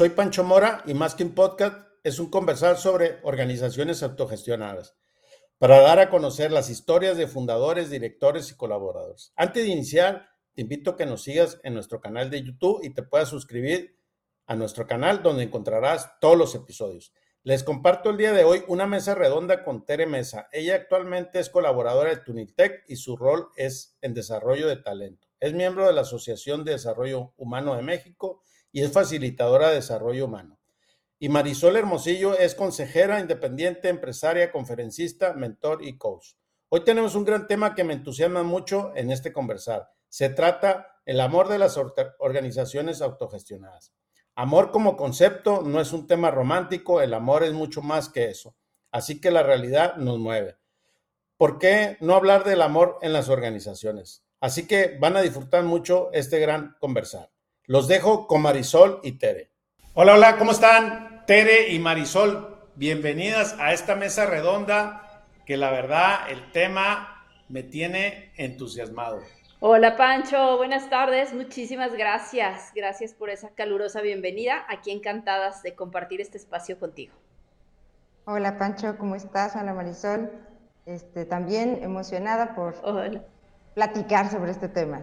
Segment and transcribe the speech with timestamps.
[0.00, 4.96] soy Pancho Mora y más que un podcast es un conversar sobre organizaciones autogestionadas
[5.58, 9.34] para dar a conocer las historias de fundadores, directores y colaboradores.
[9.36, 12.94] Antes de iniciar, te invito a que nos sigas en nuestro canal de YouTube y
[12.94, 13.98] te puedas suscribir
[14.46, 17.12] a nuestro canal donde encontrarás todos los episodios.
[17.42, 20.48] Les comparto el día de hoy una mesa redonda con Tere Mesa.
[20.50, 25.28] Ella actualmente es colaboradora de Tunitech y su rol es en desarrollo de talento.
[25.40, 30.26] Es miembro de la Asociación de Desarrollo Humano de México y es facilitadora de desarrollo
[30.26, 30.58] humano.
[31.18, 36.34] Y Marisol Hermosillo es consejera independiente, empresaria, conferencista, mentor y coach.
[36.70, 39.90] Hoy tenemos un gran tema que me entusiasma mucho en este conversar.
[40.08, 41.78] Se trata el amor de las
[42.18, 43.92] organizaciones autogestionadas.
[44.34, 48.56] Amor como concepto no es un tema romántico, el amor es mucho más que eso.
[48.90, 50.56] Así que la realidad nos mueve.
[51.36, 54.24] ¿Por qué no hablar del amor en las organizaciones?
[54.40, 57.30] Así que van a disfrutar mucho este gran conversar.
[57.70, 59.52] Los dejo con Marisol y Tere.
[59.94, 61.24] Hola, hola, ¿cómo están?
[61.24, 68.32] Tere y Marisol, bienvenidas a esta mesa redonda que la verdad el tema me tiene
[68.36, 69.20] entusiasmado.
[69.60, 72.72] Hola Pancho, buenas tardes, muchísimas gracias.
[72.74, 74.66] Gracias por esa calurosa bienvenida.
[74.68, 77.14] Aquí encantadas de compartir este espacio contigo.
[78.24, 79.54] Hola Pancho, ¿cómo estás?
[79.54, 80.28] Hola Marisol.
[80.86, 82.74] Este, también emocionada por
[83.74, 85.02] platicar sobre este tema.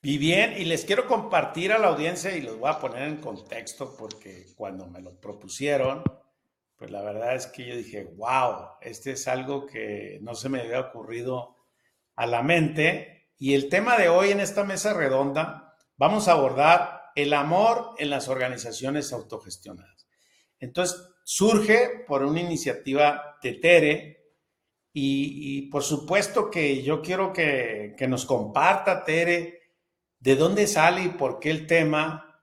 [0.00, 3.16] Y bien, y les quiero compartir a la audiencia y los voy a poner en
[3.16, 6.04] contexto porque cuando me lo propusieron,
[6.76, 10.60] pues la verdad es que yo dije, wow, este es algo que no se me
[10.60, 11.56] había ocurrido
[12.14, 13.32] a la mente.
[13.38, 18.10] Y el tema de hoy en esta mesa redonda, vamos a abordar el amor en
[18.10, 20.08] las organizaciones autogestionadas.
[20.60, 24.18] Entonces, surge por una iniciativa de Tere
[24.92, 29.57] y, por supuesto que yo quiero que, nos comparta, Tere,
[30.20, 32.40] de dónde sale y por qué el tema.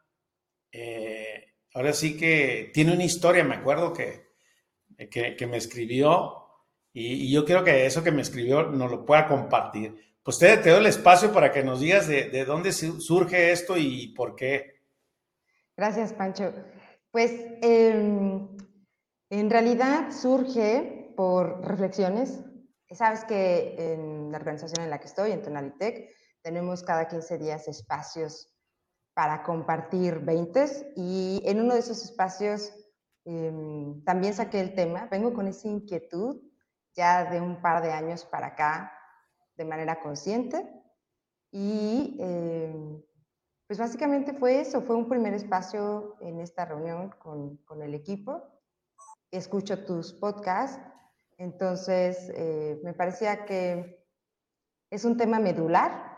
[0.71, 4.35] Eh, ahora sí que tiene una historia, me acuerdo que,
[4.97, 6.45] que me escribió
[6.97, 10.01] y, yo quiero que eso que me escribió nos lo pueda compartir.
[10.23, 14.35] Pues te, doy el espacio para que nos digas de, dónde surge esto y por
[14.35, 14.81] qué.
[15.75, 16.53] Gracias, Pancho.
[17.11, 18.47] Pues em,
[19.29, 22.39] en realidad surge por reflexiones.
[22.89, 26.09] Sabes que en la organización en la que estoy, en Tonalitech,
[26.45, 28.53] tenemos cada 15 días espacios
[29.15, 32.71] para compartir 20 y en uno de esos espacios
[33.25, 36.39] em, también saqué el tema, vengo con esa inquietud
[36.93, 38.93] ya de un par de años para acá
[39.55, 40.71] de manera consciente.
[41.51, 43.03] Y eh,
[43.65, 48.43] pues básicamente fue eso, fue un primer espacio en esta reunión con, con el equipo.
[49.31, 50.79] Escucho tus podcasts,
[51.39, 54.05] entonces eh, me parecía que
[54.91, 56.14] es un tema medular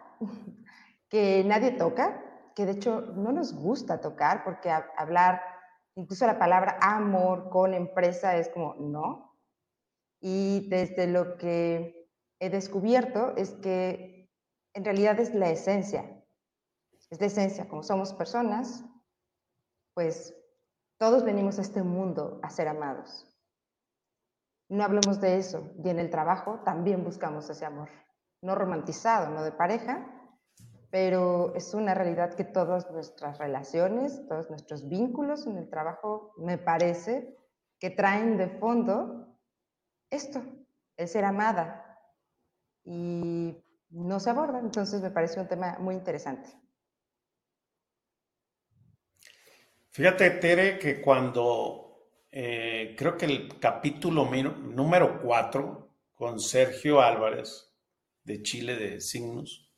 [1.09, 2.23] que nadie toca,
[2.55, 5.41] que de hecho no nos gusta tocar porque hablar,
[5.95, 9.27] incluso la palabra amor con empresa es como no,
[10.19, 14.31] y desde lo que he descubierto es que
[14.73, 16.23] en realidad es la esencia.
[17.09, 18.83] Es la esencia, como somos personas,
[19.93, 20.35] pues
[20.97, 23.25] todos venimos a este mundo a ser amados.
[24.69, 25.71] No hablemos de eso.
[25.83, 27.89] Y en el trabajo también buscamos ese amor.
[28.41, 30.05] No romantizado, no de pareja,
[30.89, 36.57] pero es una realidad que todas nuestras relaciones, todos nuestros vínculos en el trabajo, me
[36.57, 37.35] parece
[37.79, 39.37] que traen de fondo
[40.09, 40.41] esto,
[40.95, 41.83] el ser amada.
[42.83, 43.57] Y
[43.89, 46.49] no se aborda, entonces me parece un tema muy interesante.
[49.89, 51.87] Fíjate, Tere, que cuando
[52.31, 57.66] eh, creo que el capítulo número 4 con Sergio Álvarez
[58.27, 59.71] de Chile de Signus,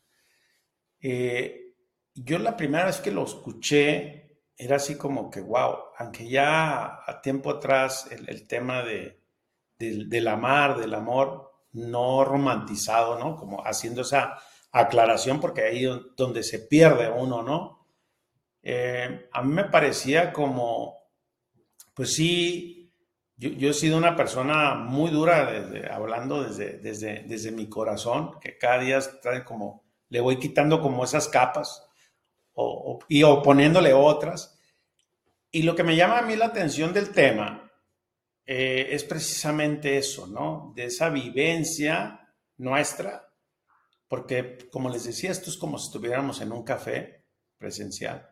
[0.99, 1.75] eh,
[2.13, 7.21] yo la primera vez que lo escuché era así como que, wow, aunque ya a
[7.21, 9.19] tiempo atrás el tema de,
[9.79, 13.35] del, amar, del amor no romantizado, ¿no?
[13.37, 14.37] Como haciendo esa
[14.71, 15.85] aclaración, porque ahí
[16.17, 17.87] donde se pierde uno, ¿no?
[18.61, 20.97] Eh, a mí me parecía como,
[21.93, 22.78] pues sí,
[23.39, 25.49] yo, he sido una persona muy dura,
[25.91, 31.05] hablando desde, desde, desde mi corazón, que cada día trae como, le voy quitando como
[31.05, 31.87] esas capas
[33.07, 34.59] y o poniéndole otras.
[35.51, 37.71] Y lo que me llama a mí la atención del tema
[38.45, 40.73] eh, es precisamente eso, ¿no?
[40.75, 43.31] De esa vivencia nuestra,
[44.09, 47.25] porque como les decía, esto es como si estuviéramos en un café
[47.57, 48.29] presencial.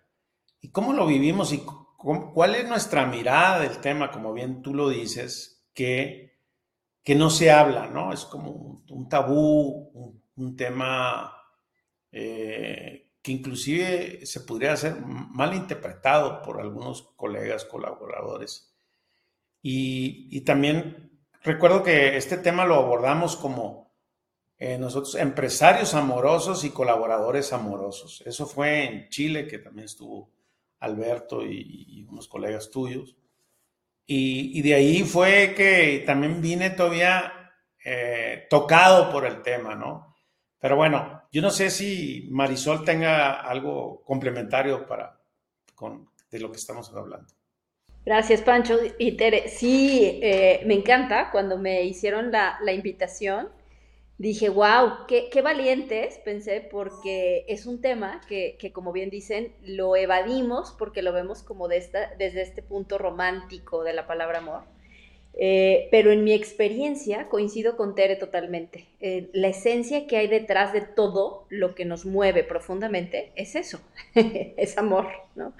[0.59, 1.63] ¿Y cómo lo vivimos y
[1.97, 6.37] cuál es nuestra mirada del tema, como bien tú lo dices, que,
[7.03, 8.13] que no se habla, ¿no?
[8.13, 11.33] Es como un, tabú, un, tema
[12.11, 18.73] eh, que inclusive se podría ser mal interpretado por algunos colegas, colaboradores.
[19.61, 21.11] Y, también
[21.41, 23.91] recuerdo que este tema lo abordamos como
[24.59, 28.23] eh, nosotros, empresarios amorosos y colaboradores amorosos.
[28.25, 30.31] Eso fue en Chile, que también estuvo
[30.79, 33.15] Alberto y, unos colegas tuyos.
[34.05, 37.51] Y, de ahí fue que también vine todavía
[37.83, 40.15] eh, tocado por el tema, ¿no?
[40.59, 45.21] Pero bueno, yo no sé si Marisol tenga algo complementario para
[45.75, 47.37] con, de lo que estamos hablando.
[48.07, 49.49] Gracias, Pancho y Tere.
[49.49, 53.49] Sí, eh, me encanta cuando me hicieron la, invitación.
[54.17, 59.53] Dije, wow, qué, qué, valientes, pensé, porque es un tema que, que, como bien dicen,
[59.63, 61.77] lo evadimos porque lo vemos como de
[62.17, 64.63] desde este punto romántico de la palabra amor
[65.39, 68.87] eh, pero en mi experiencia coincido con Tere totalmente.
[68.99, 73.79] Eh, la esencia que hay detrás de todo lo que nos mueve profundamente es eso,
[74.15, 75.53] es amor, ¿no?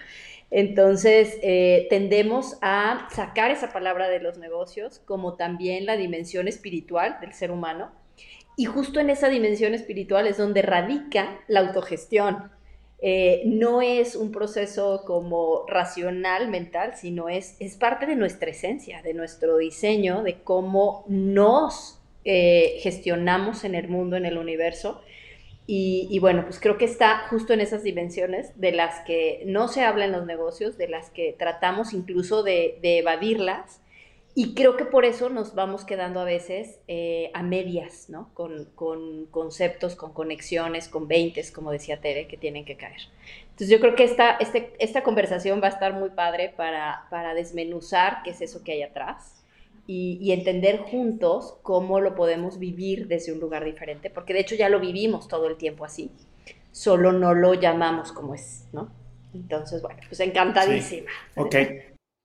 [0.50, 7.18] Entonces, eh, tendemos a sacar esa palabra de los negocios como también la dimensión espiritual
[7.22, 7.92] del ser humano.
[8.56, 12.52] Y justo en esa dimensión espiritual es donde radica la autogestión,
[13.00, 19.04] eh, no es un proceso como racional, mental, sino es, es parte de nuestra esencia,
[19.04, 25.02] de nuestro diseño, de cómo nos eh, gestionamos en el mundo, en el universo.
[25.70, 29.84] Y, bueno, pues creo que está justo en esas dimensiones de las que no se
[29.84, 33.82] habla en los negocios, de las que tratamos incluso de, de evadirlas
[34.40, 38.30] y creo que por eso nos vamos quedando a veces eh, a medias, ¿no?
[38.36, 38.68] Con,
[39.32, 43.02] conceptos, con conexiones, con veintes, como decía Tere, que tienen que caer.
[43.46, 47.34] Entonces yo creo que esta, este, esta conversación va a estar muy padre para, para
[47.34, 49.44] desmenuzar qué es eso que hay atrás
[49.88, 54.54] y, y, entender juntos cómo lo podemos vivir desde un lugar diferente, porque de hecho
[54.54, 56.12] ya lo vivimos todo el tiempo así,
[56.72, 58.92] solo no lo llamamos como es, ¿no?
[59.34, 61.10] Entonces, bueno, pues encantadísima.
[61.34, 61.40] Sí.
[61.40, 61.56] Ok.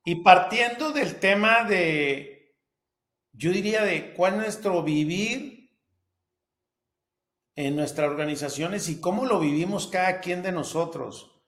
[0.04, 2.56] Y partiendo del tema de,
[3.32, 5.70] yo diría de cuál es nuestro vivir
[7.54, 11.40] en nuestras organizaciones y cómo lo vivimos cada quien de nosotros.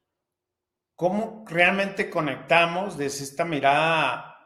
[0.94, 4.36] Cómo realmente conectamos desde esta mirada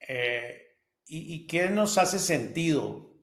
[0.00, 3.14] eh, y, y qué nos hace sentido.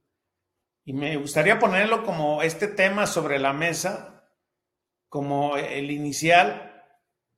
[0.85, 4.29] Y me gustaría ponerlo como este tema sobre la mesa,
[5.09, 6.71] como el inicial,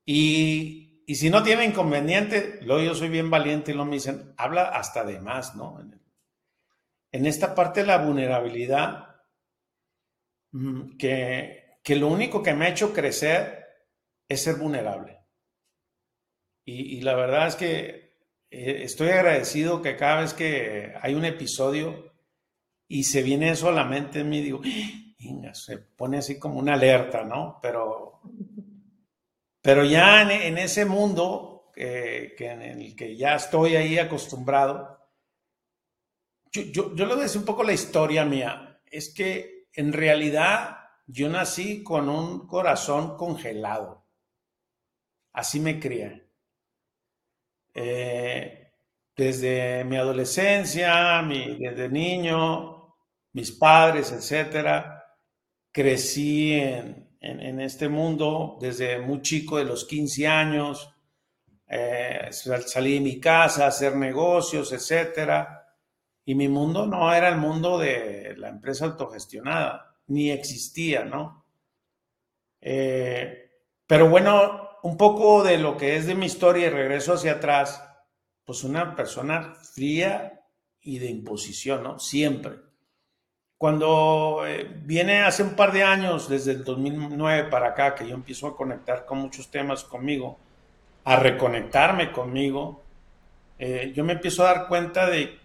[0.06, 4.34] y y si no tiene inconveniente, luego yo soy bien valiente y lo me dicen,
[4.38, 5.80] habla hasta de más, ¿no?
[7.12, 9.16] En esta parte de la vulnerabilidad,
[10.52, 13.64] mm, que, que lo único que me ha hecho crecer
[14.28, 15.20] es ser vulnerable.
[16.66, 18.16] Y, la verdad es que
[18.50, 22.14] eh, estoy agradecido que cada vez que hay un episodio
[22.88, 25.54] y se viene eso a la mente en mí, digo, ¡Ah!
[25.54, 27.60] se pone así como una alerta, ¿no?
[27.62, 28.22] Pero
[29.64, 35.00] pero ya en, ese mundo que en el que ya estoy ahí acostumbrado,
[36.52, 38.80] yo, yo, yo le voy a decir un poco la historia mía.
[38.86, 40.78] Es que en realidad
[41.08, 44.06] yo nací con un corazón congelado.
[45.32, 46.30] Así me crié.
[47.74, 48.72] Eh,
[49.16, 52.96] desde mi adolescencia, mi, desde niño,
[53.32, 55.04] mis padres, etcétera,
[55.72, 60.94] crecí en, en, este mundo desde muy chico, de los 15 años,
[61.68, 65.66] eh, salí de mi casa a hacer negocios, etcétera.
[66.26, 71.46] Y mi mundo no era el mundo de la empresa autogestionada, ni existía, ¿no?
[72.60, 73.52] Eh,
[73.88, 77.84] pero bueno, un poco de lo que es de mi historia y regreso hacia atrás,
[78.44, 80.42] pues una persona fría
[80.82, 82.00] y de imposición, ¿no?
[82.00, 82.73] Siempre.
[83.58, 88.16] Cuando eh, viene hace un par de años, desde el 2009 para acá, que yo
[88.16, 90.38] empiezo a conectar con muchos temas conmigo,
[91.06, 92.82] a reconectarme conmigo,
[93.60, 95.40] eh, yo me empiezo a dar cuenta de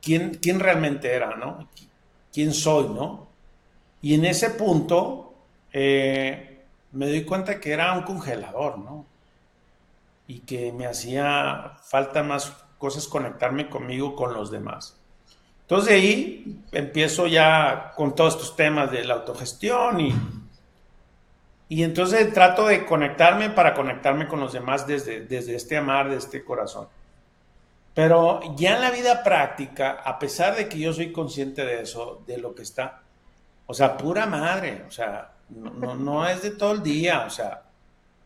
[0.00, 1.68] quién, quién realmente era, ¿no?
[2.32, 3.28] ¿Quién soy, ¿no?
[4.02, 5.34] Y en ese punto
[5.72, 9.06] eh, me doy cuenta que era un congelador, ¿no?
[10.26, 14.99] Y que me hacía falta más cosas conectarme conmigo, con los demás.
[15.70, 20.12] Entonces de ahí empiezo ya con todos estos temas de la autogestión y,
[21.68, 26.16] y entonces trato de conectarme para conectarme con los demás desde, desde este amar, de
[26.16, 26.88] este corazón.
[27.94, 32.20] Pero ya en la vida práctica, a pesar de que yo soy consciente de eso,
[32.26, 33.02] de lo que está,
[33.66, 37.62] o sea, pura madre, o sea, no, no, es de todo el día, o sea,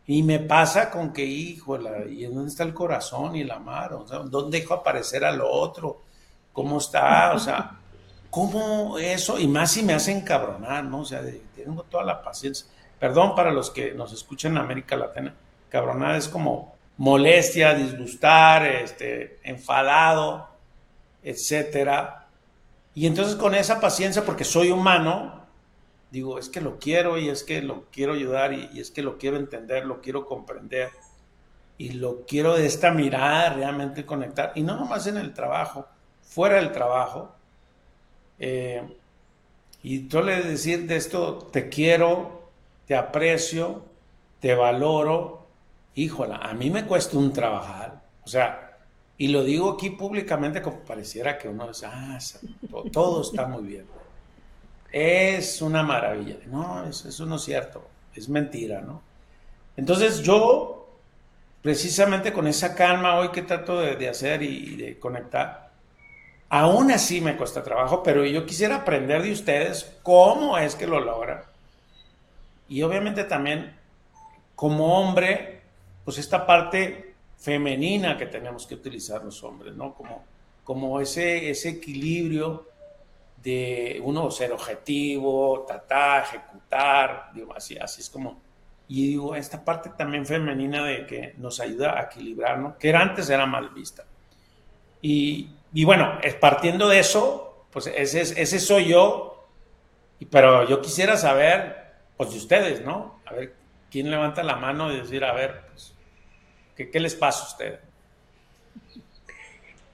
[0.07, 1.77] y me pasa con que, hijo,
[2.09, 3.93] ¿y dónde está el corazón y el amar?
[3.93, 6.04] O sea, ¿dónde dejo aparecer al otro?
[6.55, 7.77] Cómo está, o sea,
[8.31, 11.01] cómo eso, y más si me hacen cabronar, ¿no?
[11.01, 11.21] O sea,
[11.53, 12.65] tengo toda la paciencia.
[12.97, 15.35] perdón para los que nos escuchan en América Latina,
[15.69, 20.47] cabronada es como molestia, disgustar, este, enfadado,
[21.21, 22.27] etcétera.
[22.93, 25.45] Y entonces con esa paciencia, porque soy humano,
[26.09, 29.17] digo, es que lo quiero y es que lo quiero ayudar y, es que lo
[29.17, 30.89] quiero entender, lo quiero comprender
[31.77, 34.53] y lo quiero de esta mirada realmente conectar.
[34.55, 35.89] Y no nomás en el trabajo,
[36.25, 37.33] fuera del trabajo.
[38.39, 38.83] Eh,
[39.83, 42.49] y yo le decir de esto, te quiero,
[42.87, 43.83] te aprecio,
[44.39, 45.45] te valoro.
[45.95, 48.01] Híjola, a mí me cuesta un trabajar.
[48.23, 48.65] O sea,
[49.17, 52.17] y lo digo aquí públicamente como pareciera que uno dice, ah,
[52.91, 53.85] todo está muy bien.
[54.91, 56.37] Es una maravilla.
[56.47, 57.87] No, eso, no es cierto.
[58.13, 59.01] Es mentira, ¿no?
[59.77, 60.89] Entonces yo,
[61.61, 65.64] precisamente con esa calma hoy que trato de, hacer y, de conectar,
[66.49, 70.99] aún así me cuesta trabajo, pero yo quisiera aprender de ustedes cómo es que lo
[70.99, 71.41] logran.
[72.67, 73.75] Y obviamente también,
[74.55, 75.61] como hombre,
[76.03, 79.93] pues esta parte femenina que tenemos que utilizar los hombres, ¿no?
[79.93, 80.23] Como,
[80.63, 82.67] como ese, ese equilibrio
[83.43, 88.41] de uno ser objetivo, tratar, ejecutar, digo, así, así es como,
[88.87, 93.45] y digo, esta parte también femenina de que nos ayuda a equilibrarnos, que antes era
[93.45, 94.03] mal vista.
[95.01, 99.47] Y, y bueno, partiendo de eso, pues ese, ese soy yo,
[100.31, 103.19] pero yo quisiera saber, pues de ustedes, ¿no?
[103.25, 103.55] A ver,
[103.91, 105.93] ¿quién levanta la mano y decir, a ver, pues,
[106.75, 107.79] ¿qué, qué les pasa a ustedes?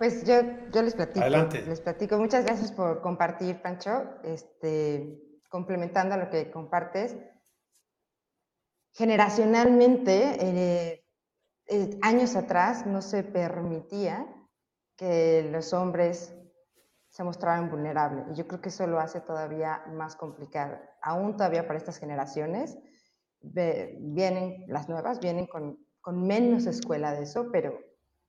[0.01, 0.41] Pues yo,
[0.73, 1.21] yo les platico.
[1.21, 1.61] Adelante.
[1.61, 2.17] Les platico.
[2.17, 4.15] Muchas gracias por compartir, Pancho.
[4.23, 7.15] Este, complementando a lo que compartes.
[8.93, 11.05] Generacionalmente, eh,
[11.67, 14.25] eh, años atrás, no se permitía
[15.01, 16.31] que los hombres
[17.09, 18.23] se mostraran vulnerables.
[18.29, 20.77] Y yo creo que eso lo hace todavía más complicado.
[21.01, 22.77] Aún todavía para estas generaciones,
[23.41, 27.79] vienen las nuevas, vienen con, con menos escuela de eso, pero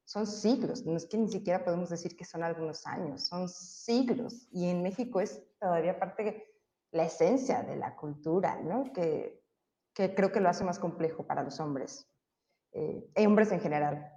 [0.07, 4.49] son siglos, no es que ni siquiera podemos decir que son algunos años, son siglos.
[4.51, 6.45] Y en México es todavía parte de
[6.91, 8.95] la esencia de la cultura, ¿no?
[8.95, 9.45] Que,
[9.93, 12.09] que creo que lo hace más complejo para los hombres,
[12.73, 14.11] eh, hombres en general,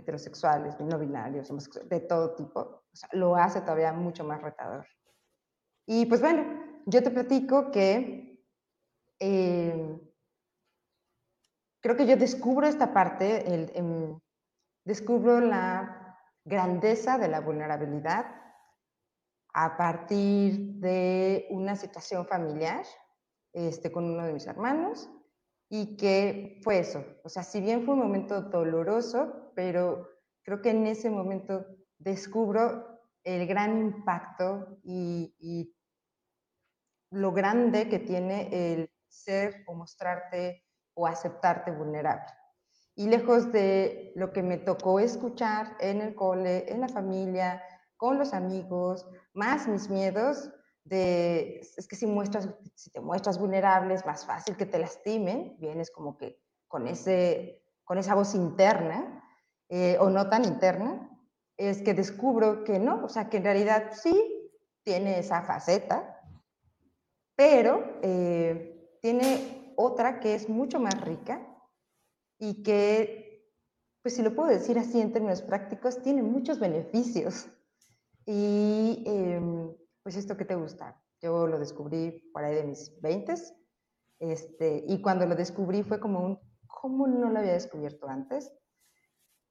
[0.00, 1.50] heterosexuales, no binarios,
[1.88, 4.86] de todo tipo, lo hace todavía mucho más retador.
[5.86, 6.44] Y pues bueno,
[6.86, 8.42] yo te platico que
[9.18, 10.00] eh,
[11.80, 14.18] creo que yo descubro esta parte, el, em,
[14.84, 18.26] descubro la grandeza de la vulnerabilidad
[19.52, 22.84] a partir de una situación familiar
[23.52, 25.10] este, con uno de mis hermanos
[25.72, 27.04] y que fue eso.
[27.22, 30.08] O sea, si bien fue un momento doloroso, pero
[30.42, 31.64] creo que en ese momento
[31.96, 35.74] descubro el gran impacto y, y
[37.10, 42.32] lo grande que tiene el ser o mostrarte o aceptarte vulnerable.
[42.96, 47.62] Y lejos de lo que me tocó escuchar en el cole, en la familia,
[47.96, 50.50] con los amigos, más mis miedos
[50.84, 55.56] de, es que si, muestras, si te muestras vulnerable es más fácil que te lastimen,
[55.58, 59.24] vienes como que con, ese, con esa voz interna
[59.68, 61.10] eh, o no tan interna,
[61.56, 64.50] es que descubro que no, o sea, que en realidad sí
[64.82, 66.22] tiene esa faceta,
[67.36, 71.46] pero eh, tiene otra que es mucho más rica
[72.38, 73.50] y que,
[74.02, 77.48] pues si lo puedo decir así en términos prácticos, tiene muchos beneficios.
[78.26, 83.34] Y em, pues esto que te gusta, yo lo descubrí por ahí de mis 20
[84.20, 88.52] este, y cuando lo descubrí fue como un, ¿cómo no lo había descubierto antes?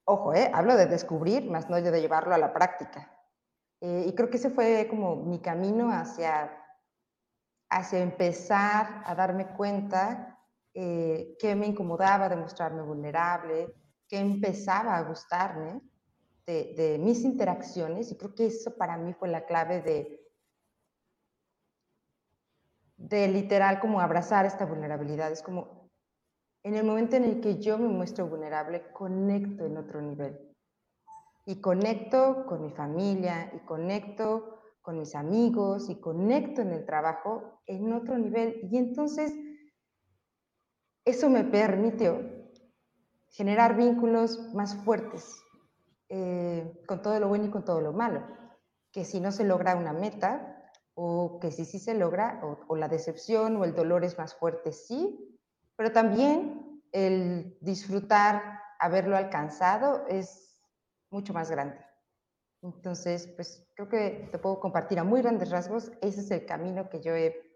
[0.04, 3.16] Ojo, eh, hablo de descubrir, más no de llevarlo a la práctica.
[3.80, 6.52] Eh, y creo que ese fue como mi camino hacia,
[7.68, 10.38] hacia empezar a darme cuenta
[10.74, 13.74] eh, qué me incomodaba de mostrarme vulnerable,
[14.06, 15.80] qué empezaba a gustarme
[16.46, 20.19] de, mis interacciones y creo que eso para mí fue la clave de,
[23.00, 25.32] de literal como abrazar esta vulnerabilidad.
[25.32, 25.90] Es como
[26.62, 30.38] en el momento en el que yo me muestro vulnerable, conecto en otro nivel.
[31.46, 37.62] Y conecto con mi familia, y conecto con mis amigos, y conecto en el trabajo
[37.66, 38.68] en otro nivel.
[38.70, 39.32] Y entonces
[41.06, 42.20] eso me permitió
[43.30, 45.42] generar vínculos más fuertes
[46.10, 48.26] eh, con todo lo bueno y con todo lo malo.
[48.92, 50.59] Que si no se logra una meta,
[50.94, 54.72] o que si sí se logra, o, la decepción o el dolor es más fuerte,
[54.72, 55.38] sí,
[55.76, 60.60] pero también el disfrutar haberlo alcanzado es
[61.10, 61.78] mucho más grande.
[62.62, 66.90] Entonces, pues creo que te puedo compartir a muy grandes rasgos, ese es el camino
[66.90, 67.50] que yo he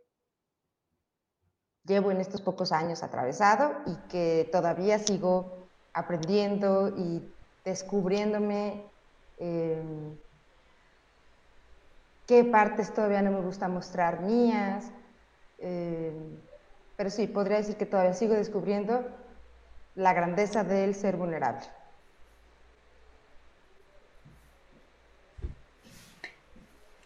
[1.84, 7.22] llevo en estos pocos años atravesado y que todavía sigo aprendiendo y
[7.64, 8.84] descubriéndome
[9.38, 10.16] em,
[12.26, 14.90] qué partes todavía no me gusta mostrar mías.
[15.58, 16.36] Em,
[16.96, 19.04] pero sí, podría decir que todavía sigo descubriendo
[19.94, 21.66] la grandeza del ser vulnerable.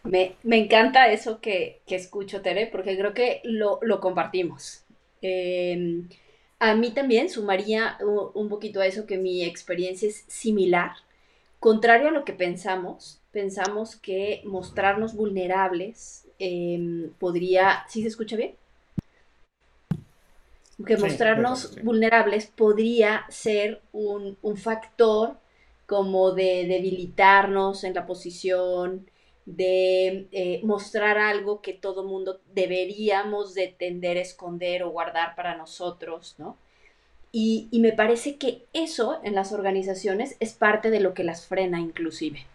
[0.03, 4.83] Me, encanta eso que, escucho, Tere, porque creo que lo, compartimos.
[5.21, 6.09] Em,
[6.59, 7.97] a mí también sumaría
[8.33, 10.91] un, poquito a eso que mi experiencia es similar.
[11.59, 17.85] Contrario a lo que pensamos, pensamos que mostrarnos vulnerables em, podría...
[17.87, 18.55] ¿Sí se escucha bien?
[20.85, 25.37] Que mostrarnos vulnerables podría ser un, un factor
[25.85, 29.09] como de debilitarnos en la posición,
[29.57, 35.57] de eh, mostrar algo que todo mundo deberíamos de tender a esconder o guardar para
[35.57, 36.57] nosotros, ¿no?
[37.31, 41.79] Y, me parece que eso en las organizaciones es parte de lo que las frena
[41.79, 42.45] inclusive.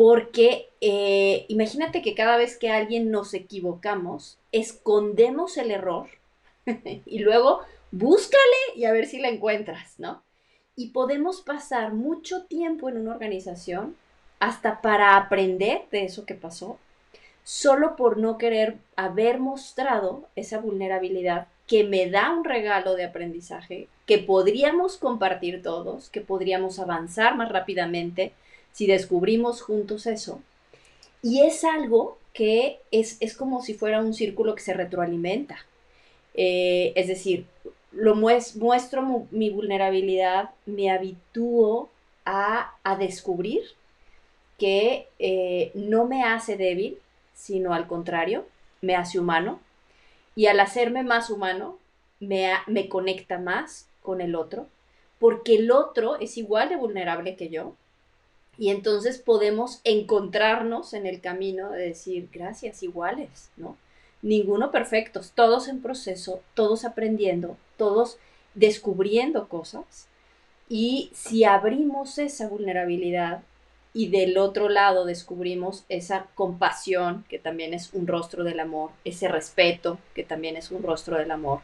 [0.00, 6.08] Porque eh, imagínate que cada vez que alguien nos equivocamos, escondemos el error
[7.04, 8.40] y luego búscale
[8.76, 10.22] y a ver si la encuentras, ¿no?
[10.74, 13.94] Y podemos pasar mucho tiempo en una organización
[14.38, 16.78] hasta para aprender de eso que pasó,
[17.44, 23.86] solo por no querer haber mostrado esa vulnerabilidad que me da un regalo de aprendizaje,
[24.06, 28.32] que podríamos compartir todos, que podríamos avanzar más rápidamente
[28.72, 30.40] si descubrimos juntos eso.
[31.22, 35.58] Y es algo que es, como si fuera un círculo que se retroalimenta.
[36.34, 37.46] Eh, es decir,
[37.92, 41.90] lo muestro mi vulnerabilidad, me habitúo
[42.24, 43.62] a, a descubrir
[44.58, 46.98] que eh, no me hace débil,
[47.34, 48.46] sino al contrario,
[48.82, 49.58] me hace humano.
[50.36, 51.78] Y al hacerme más humano,
[52.20, 54.66] me, me conecta más con el otro,
[55.18, 57.74] porque el otro es igual de vulnerable que yo.
[58.60, 63.78] Y entonces podemos encontrarnos en el camino de decir, gracias, iguales, ¿no?
[64.20, 68.18] Ninguno perfectos, todos en proceso, todos aprendiendo, todos
[68.54, 70.08] descubriendo cosas.
[70.68, 73.40] Y si abrimos esa vulnerabilidad
[73.94, 79.26] y del otro lado descubrimos esa compasión, que también es un rostro del amor, ese
[79.28, 81.60] respeto, que también es un rostro del amor,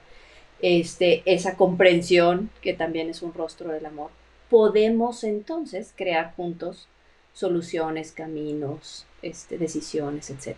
[0.62, 4.08] este, esa comprensión, que también es un rostro del amor.
[4.50, 6.88] Podemos entonces crear juntos
[7.32, 10.56] soluciones, caminos, este, decisiones, etc.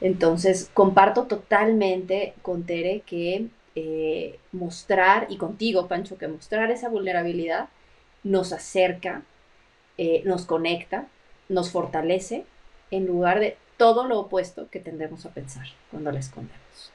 [0.00, 7.68] Entonces, comparto totalmente con Tere que eh, mostrar, y contigo, Pancho, que mostrar esa vulnerabilidad
[8.24, 9.22] nos acerca
[9.98, 11.06] eh, nos conecta,
[11.48, 12.46] nos fortalece,
[12.90, 16.92] en lugar de todo lo opuesto que tendemos a pensar cuando la escondemos.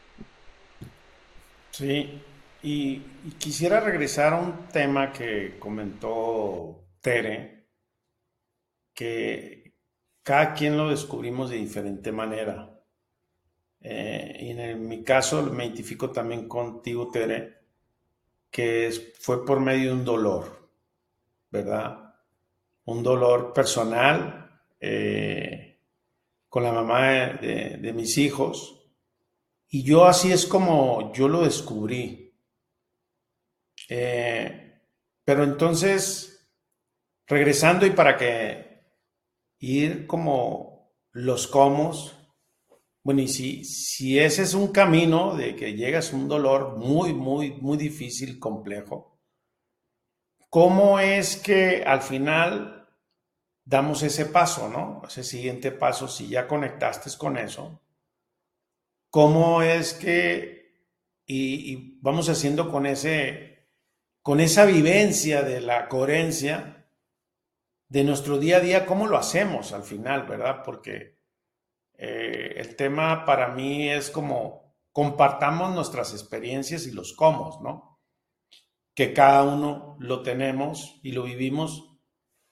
[1.72, 2.20] Sí,
[2.68, 7.68] y, quisiera regresar a un tema que comentó Tere,
[8.94, 9.74] que
[10.24, 12.82] cada quien lo descubrimos de diferente manera.
[13.82, 17.58] Eh, y en, mi caso me identifico también contigo, Tere,
[18.50, 20.70] que fue por medio de un dolor,
[21.52, 22.08] ¿verdad?
[22.88, 25.80] un dolor personal eh,
[26.50, 28.82] con la mamá de, mis hijos.
[29.70, 32.27] Y yo así es como yo lo descubrí.
[33.90, 34.82] Eh,
[35.24, 36.50] pero entonces,
[37.28, 38.82] regresando y para que
[39.60, 42.18] ir como los comos,
[43.04, 47.14] bueno, y si, si ese es un camino de que llegas a un dolor muy,
[47.14, 49.18] muy, muy difícil, complejo,
[50.50, 52.78] ¿cómo es que al final
[53.64, 55.02] damos ese paso, ¿no?
[55.08, 57.82] Ese siguiente paso, si ya conectaste con eso,
[59.10, 60.74] ¿cómo es que,
[61.26, 63.57] y, vamos haciendo con ese,
[64.28, 66.86] con esa vivencia de la coherencia
[67.88, 70.64] de nuestro día a día, cómo lo hacemos al final, ¿verdad?
[70.66, 71.18] Porque
[71.94, 78.02] eh, el tema para mí es como compartamos nuestras experiencias y los cómo, ¿no?
[78.94, 81.98] Que cada uno lo tenemos y lo vivimos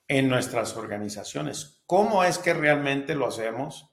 [0.08, 1.82] en nuestras organizaciones.
[1.84, 3.90] ¿Cómo es que realmente lo hacemos?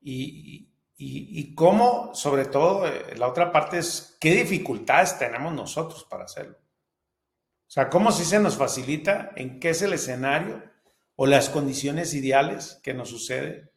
[0.00, 6.24] Y, y, cómo, sobre todo, eh, la otra parte es qué dificultades tenemos nosotros para
[6.24, 6.59] hacerlo.
[7.70, 10.60] O sea, cómo se nos facilita, en qué es el escenario
[11.14, 13.70] o las condiciones ideales que nos sucede.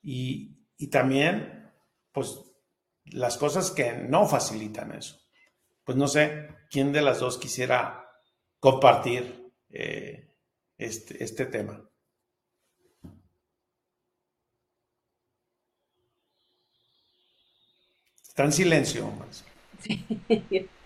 [0.00, 1.68] Y, y también,
[2.12, 2.40] pues,
[3.06, 5.18] las cosas que no facilitan eso.
[5.82, 8.08] Pues no sé quién de las dos quisiera
[8.60, 9.52] compartir.
[9.70, 10.32] Eh,
[10.76, 11.90] este, este tema.
[18.28, 19.12] Está en silencio,
[19.80, 20.06] Sí.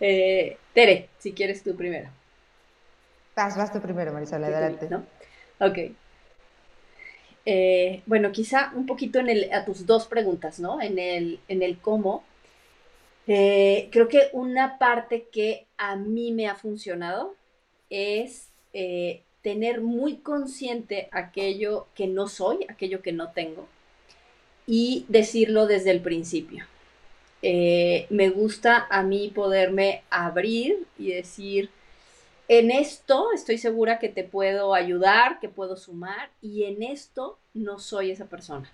[0.00, 2.08] Eh, Tere, si quieres tú primero.
[3.34, 4.88] Vas, vas tú primero, Marisol, adelante.
[4.90, 5.04] ¿no?
[5.60, 5.78] Ok.
[7.44, 10.80] Eh, bueno, quizá un poquito en el, a tus dos preguntas, ¿no?
[10.80, 12.24] En el, en el cómo.
[13.26, 17.34] Eh, creo que una parte que a mí me ha funcionado
[17.90, 18.48] es
[19.40, 23.66] tener muy consciente aquello que no soy, aquello que no tengo,
[24.66, 26.66] y decirlo desde el principio.
[27.42, 31.70] Eh, me gusta a mí poderme abrir y decir,
[32.48, 37.78] en esto estoy segura que te puedo ayudar, que puedo sumar, y en esto no
[37.78, 38.70] soy esa persona,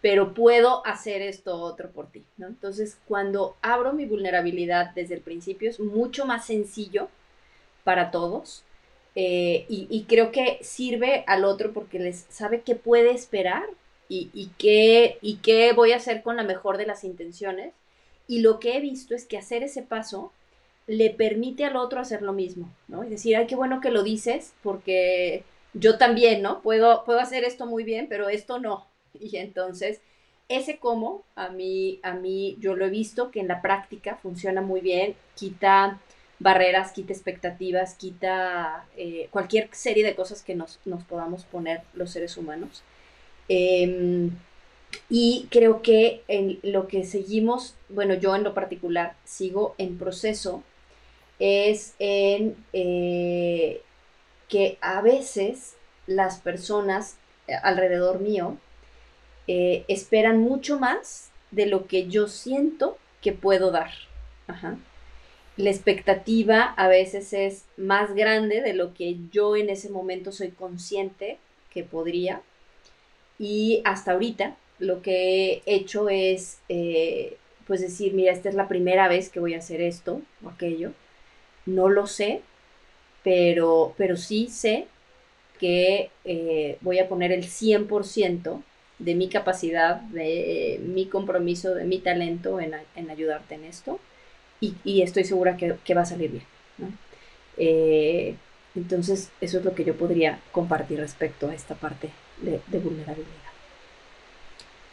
[0.00, 2.24] pero puedo hacer esto otro por ti.
[2.38, 7.08] Entonces, cuando abro mi vulnerabilidad desde el principio, es mucho más sencillo
[7.84, 8.64] para todos
[9.18, 13.64] eh, y, creo que sirve al otro porque les sabe qué puede esperar
[14.08, 17.74] y, qué, y qué voy a hacer con la mejor de las intenciones.
[18.28, 20.32] Y lo que he visto es que hacer ese paso
[20.86, 23.04] le permite al otro hacer lo mismo, ¿no?
[23.04, 25.42] Y decir, ay, qué bueno que lo dices, porque
[25.74, 26.62] yo también, ¿no?
[26.62, 28.86] Puedo, puedo hacer esto muy bien, pero esto no.
[29.18, 30.00] Y entonces,
[30.48, 34.60] ese cómo, a mí, a mí, yo lo he visto que en la práctica funciona
[34.60, 36.00] muy bien, quita
[36.38, 42.36] barreras, quita expectativas, quita eh, cualquier serie de cosas que nos, podamos poner los seres
[42.36, 42.82] humanos.
[43.48, 44.30] Em,
[45.08, 50.62] y creo que en lo que seguimos, bueno, yo en lo particular sigo en proceso,
[51.38, 53.82] es en eh,
[54.48, 55.74] que a veces
[56.06, 58.58] las personas eh, alrededor mío
[59.48, 63.90] esperan mucho más de lo que yo siento que puedo dar.
[64.48, 64.76] Ajá
[65.56, 70.50] la expectativa a veces es más grande de lo que yo en ese momento soy
[70.50, 71.38] consciente
[71.70, 72.42] que podría.
[73.38, 78.68] Y hasta ahorita lo que he hecho es, eh, pues decir, mira, esta es la
[78.68, 80.92] primera vez que voy a hacer esto o aquello.
[81.66, 82.42] No lo sé,
[83.22, 84.86] pero, pero sí sé
[85.58, 88.62] que eh, voy a poner el 100%
[88.98, 94.00] de mi capacidad, de mi compromiso, de mi talento en, en ayudarte en esto
[94.60, 96.44] y, estoy segura que, va a salir bien.
[97.56, 98.36] Eh,
[98.74, 103.52] entonces, eso es lo que yo podría compartir respecto a esta parte de, vulnerabilidad.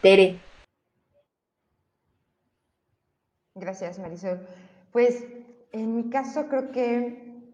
[0.01, 0.39] Tere.
[3.56, 4.45] Gracias, Marisol.
[4.91, 5.25] Pues
[5.71, 7.51] en mi caso creo que,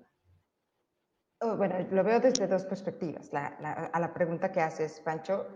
[1.41, 3.29] oh, bueno, lo veo desde dos perspectivas.
[3.33, 5.47] a la pregunta que haces, Pancho,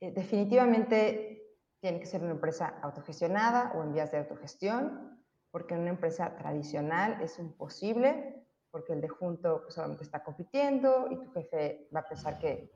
[0.00, 5.12] eh, definitivamente tiene que ser una empresa autogestionada o en vías de autogestión
[5.52, 11.30] porque una empresa tradicional es imposible, porque el de junto solamente está compitiendo y tu
[11.32, 12.72] jefe va a pensar que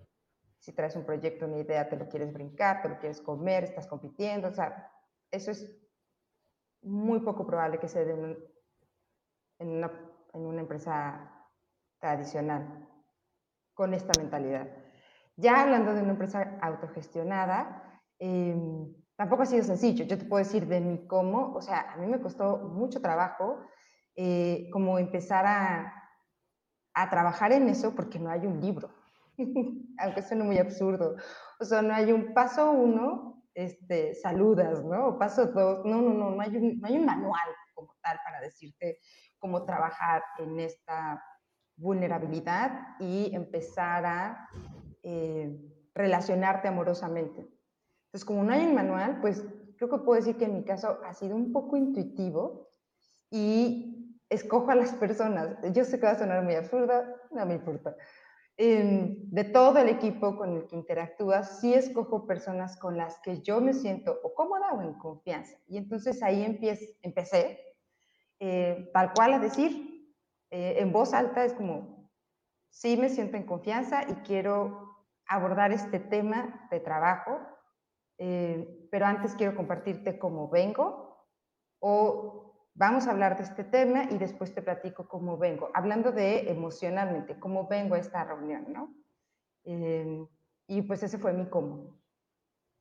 [0.66, 3.86] si traes un proyecto, una idea, te lo quieres brincar, te lo quieres comer, estás
[3.86, 4.90] compitiendo, o sea,
[5.30, 5.64] eso es
[6.82, 8.14] muy poco probable que se dé
[9.60, 9.84] en,
[10.34, 11.48] una, empresa
[12.00, 12.84] tradicional
[13.74, 14.66] con esta mentalidad.
[15.36, 18.56] Ya hablando de una empresa autogestionada, eh,
[19.14, 20.04] tampoco ha sido sencillo.
[20.04, 23.60] Yo te puedo decir de mí cómo, o sea, a mí me costó mucho trabajo
[24.16, 26.10] eh, como empezar a,
[26.92, 28.95] a, trabajar en eso porque no hay un libro,
[29.98, 31.16] aunque suene muy absurdo.
[31.60, 35.18] O sea, no hay un paso uno, este, saludas, ¿no?
[35.18, 38.40] Paso dos, no, no, no, no hay, un, no hay un manual como tal para
[38.40, 38.98] decirte
[39.38, 41.22] cómo trabajar en esta
[41.76, 44.48] vulnerabilidad y empezar a
[45.02, 45.54] eh,
[45.94, 47.40] relacionarte amorosamente.
[47.40, 49.44] Entonces, como no hay un manual, pues
[49.76, 52.68] creo que puedo decir que en mi caso ha sido un poco intuitivo
[53.30, 55.56] y escojo a las personas.
[55.72, 57.96] Yo sé que va a sonar muy absurda, no me importa.
[58.58, 63.60] De todo el equipo con el que interactúas, sí escojo personas con las que yo
[63.60, 65.58] me siento o cómoda o en confianza.
[65.66, 66.42] Y entonces ahí
[67.02, 67.60] empecé,
[68.40, 70.14] eh, tal cual a decir,
[70.50, 72.10] eh, en voz alta es como,
[72.70, 77.38] sí me siento en confianza y quiero abordar este tema de trabajo
[78.18, 81.26] eh, pero antes quiero compartirte cómo vengo
[81.80, 82.45] o
[82.76, 87.38] vamos a hablar de este tema y después te platico cómo vengo, hablando de emocionalmente,
[87.38, 88.94] cómo vengo a esta reunión, ¿no?
[89.64, 90.26] Eh,
[90.68, 91.96] y pues ese fue mi cómo.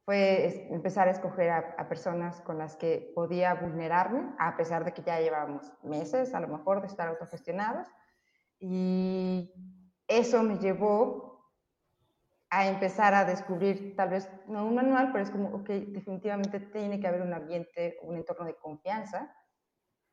[0.03, 5.01] Fue empezar a escoger a, personas con las que podía vulnerarme, a pesar de que
[5.01, 7.87] ya llevábamos meses a lo mejor de estar autogestionados.
[8.59, 9.51] Y
[10.07, 11.49] eso me llevó
[12.51, 16.99] a empezar a descubrir, tal vez no un manual, pero es como, ok, definitivamente tiene
[16.99, 19.33] que haber un ambiente, un entorno de confianza.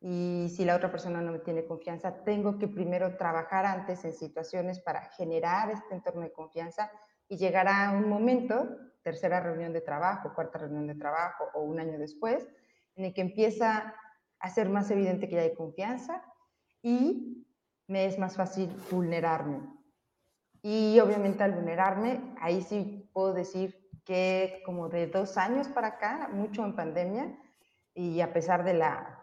[0.05, 4.12] Y si la otra persona no me tiene confianza, tengo que primero trabajar antes en
[4.12, 6.91] situaciones para generar este entorno de confianza
[7.29, 8.69] y llegar a un momento,
[9.03, 12.49] tercera reunión de trabajo, cuarta reunión de trabajo o un año después,
[12.97, 13.95] en el que empieza
[14.41, 16.21] a ser más evidente que ya hay confianza
[16.83, 17.47] y
[17.87, 19.61] me es más fácil vulnerarme.
[20.62, 26.29] Y obviamente al vulnerarme, ahí sí puedo decir que como de dos años para acá,
[26.33, 27.38] mucho en pandemia,
[27.95, 29.22] y a pesar de la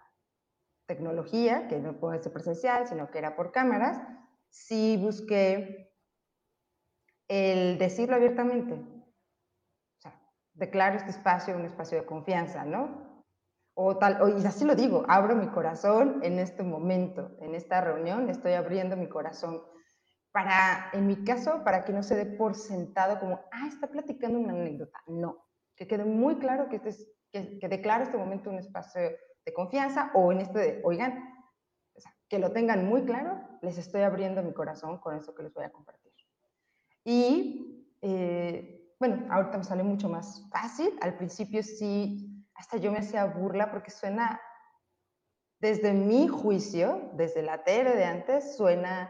[0.89, 4.01] tecnología, que no puede ser presencial, sino que era por cámaras,
[4.49, 5.93] sí busqué
[7.27, 8.73] el decirlo abiertamente.
[8.73, 10.19] O sea,
[10.53, 13.23] declaro este espacio un espacio de confianza, ¿no?
[13.75, 17.81] O tal, o, y así lo digo, abro mi corazón en este momento, en esta
[17.81, 19.61] reunión, estoy abriendo mi corazón
[20.31, 24.39] para, en mi caso, para que no se dé por sentado como, ah, está platicando
[24.39, 24.99] una anécdota.
[25.05, 29.01] No, que quede muy claro que, este es, que, que declaro este momento un espacio
[29.53, 31.33] confianza o en este de, oigan,
[32.27, 35.65] que lo tengan muy claro, les estoy abriendo mi corazón con eso que les voy
[35.65, 36.13] a compartir.
[37.03, 40.97] Y, eh, bueno, ahorita me sale mucho más fácil.
[41.01, 44.39] Al principio sí, hasta yo me hacía burla porque suena,
[45.59, 49.09] desde mi juicio, desde la tele de antes, suena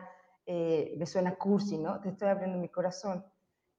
[0.52, 2.02] eh, me suena cursi, ¿no?
[2.02, 3.23] Te estoy abriendo mi corazón.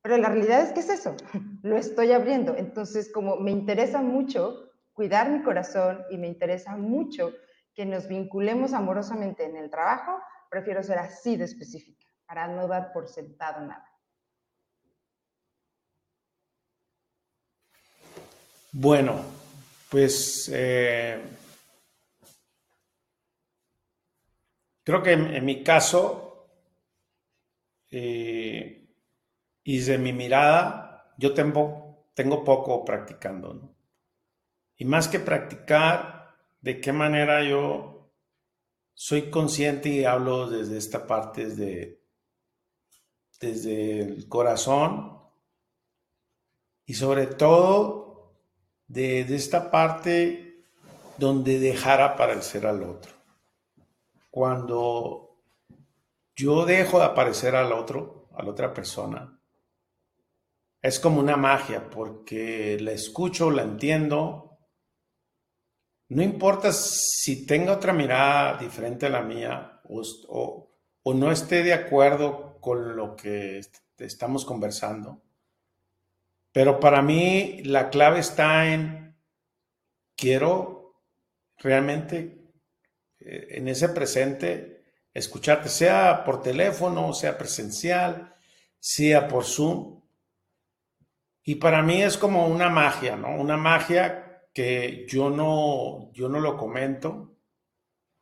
[0.02, 1.16] Pero la realidad es que es eso,
[1.64, 2.54] lo estoy abriendo.
[2.54, 7.32] Entonces, como me interesa mucho cuidar mi corazón y me interesa mucho
[7.74, 12.92] que nos vinculemos amorosamente en el trabajo, prefiero ser así de específica, para no dar
[12.92, 13.86] por sentado nada.
[18.72, 19.20] Bueno,
[19.88, 21.20] pues eh,
[24.84, 26.30] creo que en mi caso
[27.90, 28.88] eh,
[29.64, 33.69] y desde mi mirada, yo tengo, tengo poco practicando.
[34.80, 38.10] Y más que practicar, de qué manera yo
[38.94, 42.00] soy consciente y hablo desde esta parte, desde,
[43.38, 45.18] desde el corazón
[46.86, 48.38] y sobre todo
[48.86, 50.64] de, de esta parte
[51.18, 53.12] donde dejar aparecer al otro.
[54.30, 55.42] Cuando
[56.34, 59.38] yo dejo de aparecer al otro, a la otra persona,
[60.80, 64.49] es como una magia porque la escucho, la entiendo.
[66.10, 70.68] No importa si tenga otra mirada diferente a la mía o,
[71.14, 73.60] no esté de acuerdo con lo que
[73.96, 75.22] estamos conversando.
[76.50, 79.16] Pero para mí la clave está en
[80.16, 80.96] quiero
[81.58, 82.50] realmente
[83.20, 84.82] eh, en ese presente
[85.14, 88.34] escucharte, sea por teléfono, sea presencial,
[88.80, 90.00] sea por Zoom.
[91.44, 93.36] Y para mí es como una magia, ¿no?
[93.36, 97.36] Una magia que yo no, yo no lo comento,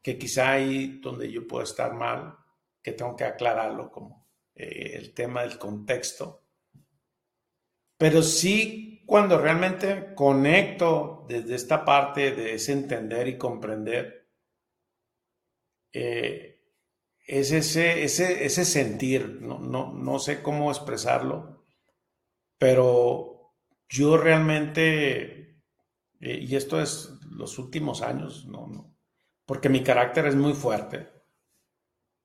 [0.02, 2.36] que quizá ahí donde yo puedo estar mal,
[2.82, 6.44] que tengo que aclararlo como eh, el tema del contexto.
[7.96, 14.28] Pero sí cuando realmente conecto desde esta parte de ese entender y comprender,
[15.94, 16.60] eh,
[17.26, 21.64] es ese, ese, ese sentir, no, no, no, sé cómo expresarlo,
[22.58, 23.54] pero
[23.88, 25.37] yo realmente,
[26.20, 28.94] eh, y esto es los últimos años, no, no,
[29.46, 31.08] porque mi carácter es muy fuerte,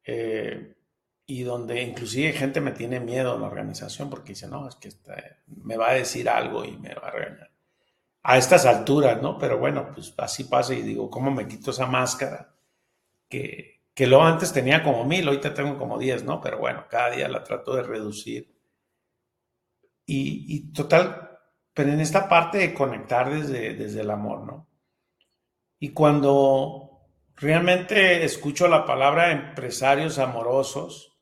[0.06, 0.76] eh,
[1.26, 4.90] y donde inclusive gente me tiene miedo en la organización porque dice, no, es que
[5.48, 7.52] me va a decir algo y me va a regañar.
[8.24, 9.38] A estas alturas, ¿no?
[9.38, 12.54] Pero bueno, pues así pasa y digo, ¿cómo me quito esa máscara?
[13.30, 16.42] Que, que lo antes tenía como mil, ahorita tengo como diez, ¿no?
[16.42, 18.54] Pero bueno, cada día la trato de reducir.
[20.06, 21.33] Y, total,
[21.74, 24.68] pero en esta parte de conectar desde, desde el amor, ¿no?
[25.80, 31.20] Y cuando realmente escucho la palabra empresarios amorosos,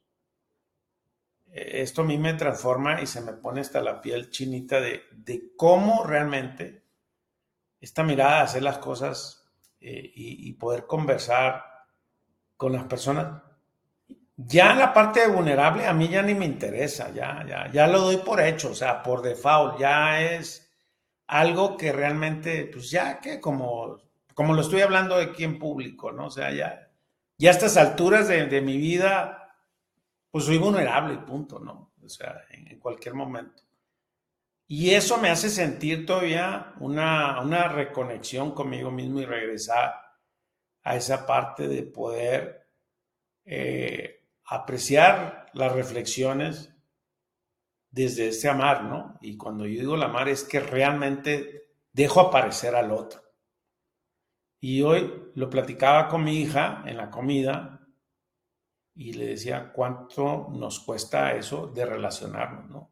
[1.47, 5.03] eh, esto a mí me transforma y se me pone hasta la piel chinita de,
[5.11, 6.85] de cómo realmente
[7.79, 11.63] esta mirada de hacer las cosas eh, y, y poder conversar
[12.55, 13.41] con las personas.
[14.47, 18.01] Ya la parte de vulnerable a mí ya ni me interesa, ya, ya, ya lo
[18.01, 20.71] doy por hecho, o sea, por default, ya es
[21.27, 23.99] algo que realmente, pues ya que como,
[24.33, 26.27] como lo estoy hablando aquí en público, ¿no?
[26.27, 26.91] O sea, ya,
[27.37, 29.55] ya a estas alturas de, mi vida,
[30.31, 31.93] pues soy vulnerable, punto, ¿no?
[32.03, 33.63] O sea, en, en, cualquier momento.
[34.67, 39.93] Y eso me hace sentir todavía una, una reconexión conmigo mismo y regresar
[40.83, 42.67] a esa parte de poder
[43.45, 44.20] eh,
[44.51, 46.75] apreciar las reflexiones
[47.89, 49.17] desde ese amar, ¿no?
[49.21, 53.21] Y cuando yo digo el amar es que realmente dejo aparecer al otro.
[54.59, 57.79] Y hoy lo platicaba con mi hija en la comida
[58.93, 62.91] y le decía cuánto nos cuesta eso de relacionarnos, ¿no?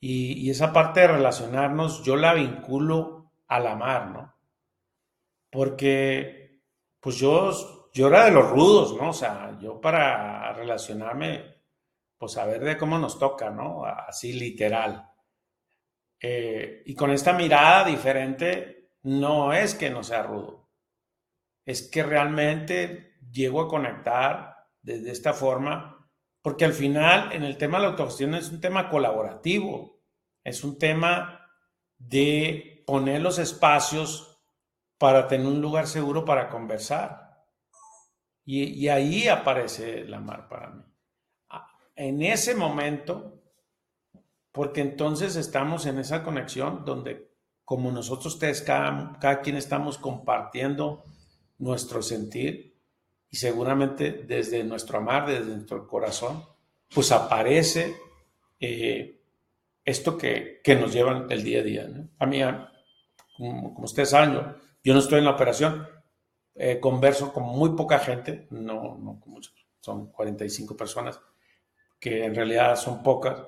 [0.00, 4.36] Y, y esa parte de relacionarnos yo la vinculo al amar, ¿no?
[5.56, 6.60] porque
[7.00, 7.50] pues yo,
[7.96, 9.08] yo era de los rudos, ¿no?
[9.08, 11.62] O sea, yo para relacionarme,
[12.18, 13.86] pues a ver de cómo nos toca, ¿no?
[13.86, 15.10] Así literal.
[16.20, 20.68] Eh, y con esta mirada diferente, no es que no sea rudo,
[21.64, 26.06] es que realmente llego a conectar desde esta forma,
[26.42, 30.02] porque al final en el tema de la autogestión es un tema colaborativo,
[30.44, 31.48] es un tema
[31.96, 34.44] de poner los espacios
[34.98, 37.25] para tener un lugar seguro para conversar.
[38.46, 40.82] Y, y ahí aparece la mar para mí.
[41.96, 43.36] En ese momento
[44.56, 47.28] porque entonces estamos en esa conexión donde
[47.62, 51.04] como nosotros ustedes, cada, cada quien estamos compartiendo
[51.58, 52.74] nuestro sentir
[53.28, 56.42] y seguramente desde nuestro amar, desde nuestro corazón,
[56.94, 57.96] pues aparece
[58.60, 59.20] eh,
[59.84, 61.90] esto que, que, nos lleva el día a día.
[62.18, 62.40] A mí,
[63.36, 64.40] como, ustedes saben,
[64.82, 65.86] yo, no estoy en la operación,
[66.58, 69.20] eh, converso con muy poca gente, no, no
[69.80, 71.20] son 45 personas,
[72.00, 73.40] que en realidad son pocas,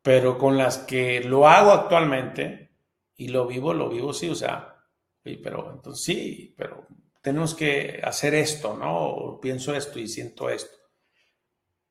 [0.00, 2.70] pero con las que lo hago actualmente
[3.16, 4.76] y lo vivo, lo vivo sí, o sea,
[5.22, 6.86] pero entonces sí, pero
[7.20, 9.38] tenemos que hacer esto, ¿no?
[9.40, 10.78] pienso esto y siento esto.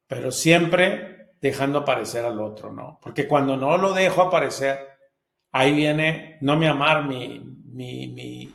[0.08, 3.00] Pero siempre dejando aparecer al otro, ¿no?
[3.02, 4.80] Porque cuando no lo dejo aparecer,
[5.52, 8.54] ahí viene, no mi amar, mi, mi, mi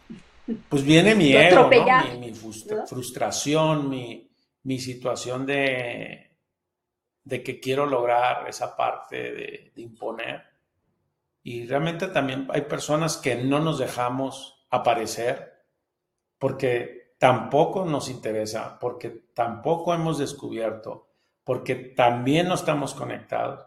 [0.68, 2.18] pues viene mi ego, ¿no?
[2.18, 4.30] mi, frustración, mi,
[4.62, 6.26] mi situación de,
[7.26, 10.44] de que quiero lograr esa parte de, imponer.
[11.42, 15.64] Y realmente también hay personas que no nos dejamos aparecer
[16.38, 21.08] porque tampoco nos interesa, porque tampoco hemos descubierto,
[21.42, 23.66] porque también no estamos conectados.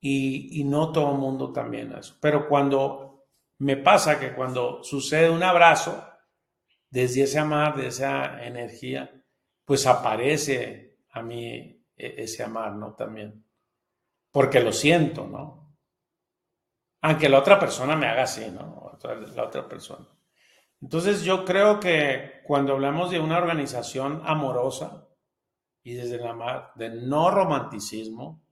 [0.00, 2.16] Y, no todo el mundo también eso.
[2.20, 3.09] Pero cuando
[3.60, 6.02] me pasa que cuando sucede un abrazo,
[6.88, 9.22] desde ese amar, de esa energía,
[9.66, 12.94] pues aparece a mí e-, ese amar, ¿no?
[12.94, 13.44] También.
[14.30, 15.76] Porque lo siento, ¿no?
[17.02, 18.98] Aunque la otra persona me haga así, ¿no?
[19.34, 20.06] La otra persona.
[20.80, 25.06] Entonces yo creo que cuando hablamos de una organización amorosa
[25.82, 28.42] y desde el amar, de no romanticismo,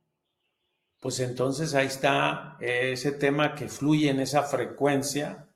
[1.01, 5.49] pues entonces ahí está ese tema que fluye en esa frecuencia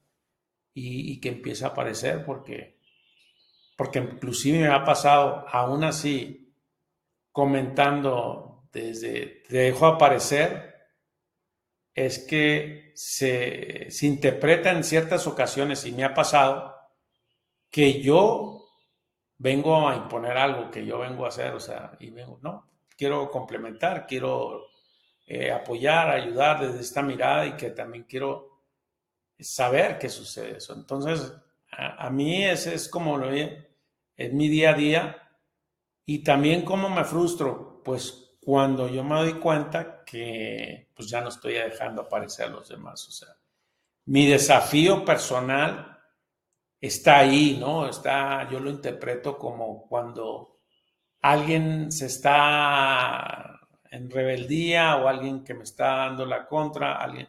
[0.75, 2.79] y, que empieza a aparecer porque,
[3.77, 6.55] porque inclusive me ha pasado aún así
[7.31, 10.73] comentando desde Te dejo aparecer
[11.95, 16.75] es que se, se, interpreta en ciertas ocasiones, y me ha pasado,
[17.71, 18.67] que yo
[19.37, 23.31] vengo a imponer algo, que yo vengo a hacer, o sea, y vengo, no, quiero
[23.31, 24.72] complementar, quiero
[25.35, 28.65] eh, apoyar, ayudar desde esta mirada y que también quiero
[29.41, 30.75] saber qué sucede eso.
[30.75, 31.33] Entonces,
[31.71, 35.31] a, mí ese es como lo es mi día a día
[36.05, 41.31] y también cómo me frustro, pues cuando yo me doy cuenta que pues ya no
[41.31, 43.09] estoy dejando aparecer a los demás.
[43.09, 43.35] O sea,
[44.05, 45.99] mi desafío personal
[46.79, 47.89] está ahí, ¿no?
[47.89, 50.61] Está, yo lo interpreto como cuando
[51.23, 53.52] alguien se está
[53.93, 57.29] en rebeldía o alguien que me está dando la contra, alguien,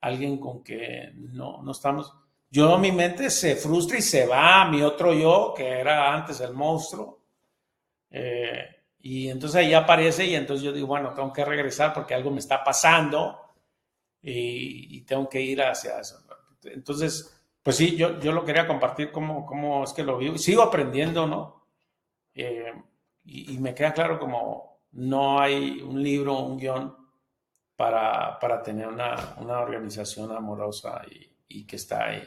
[0.00, 2.12] alguien con que no, no estamos.
[2.50, 6.54] Yo, mi mente se frustra y se va, mi otro yo, que era antes el
[6.54, 7.20] monstruo,
[8.10, 12.32] eh, y entonces ahí aparece y entonces yo digo, bueno, tengo que regresar porque algo
[12.32, 13.38] me está pasando
[14.20, 16.18] y, tengo que ir hacia eso.
[16.64, 20.36] Entonces, pues sí, yo, yo lo quería compartir cómo, cómo es que lo vivo.
[20.36, 21.64] Sigo aprendiendo, ¿no?
[22.34, 22.72] Eh,
[23.24, 26.96] y, me queda claro como no hay un libro, un guion
[27.76, 31.02] para, para tener una, una, organización amorosa
[31.48, 32.22] y, que está ahí.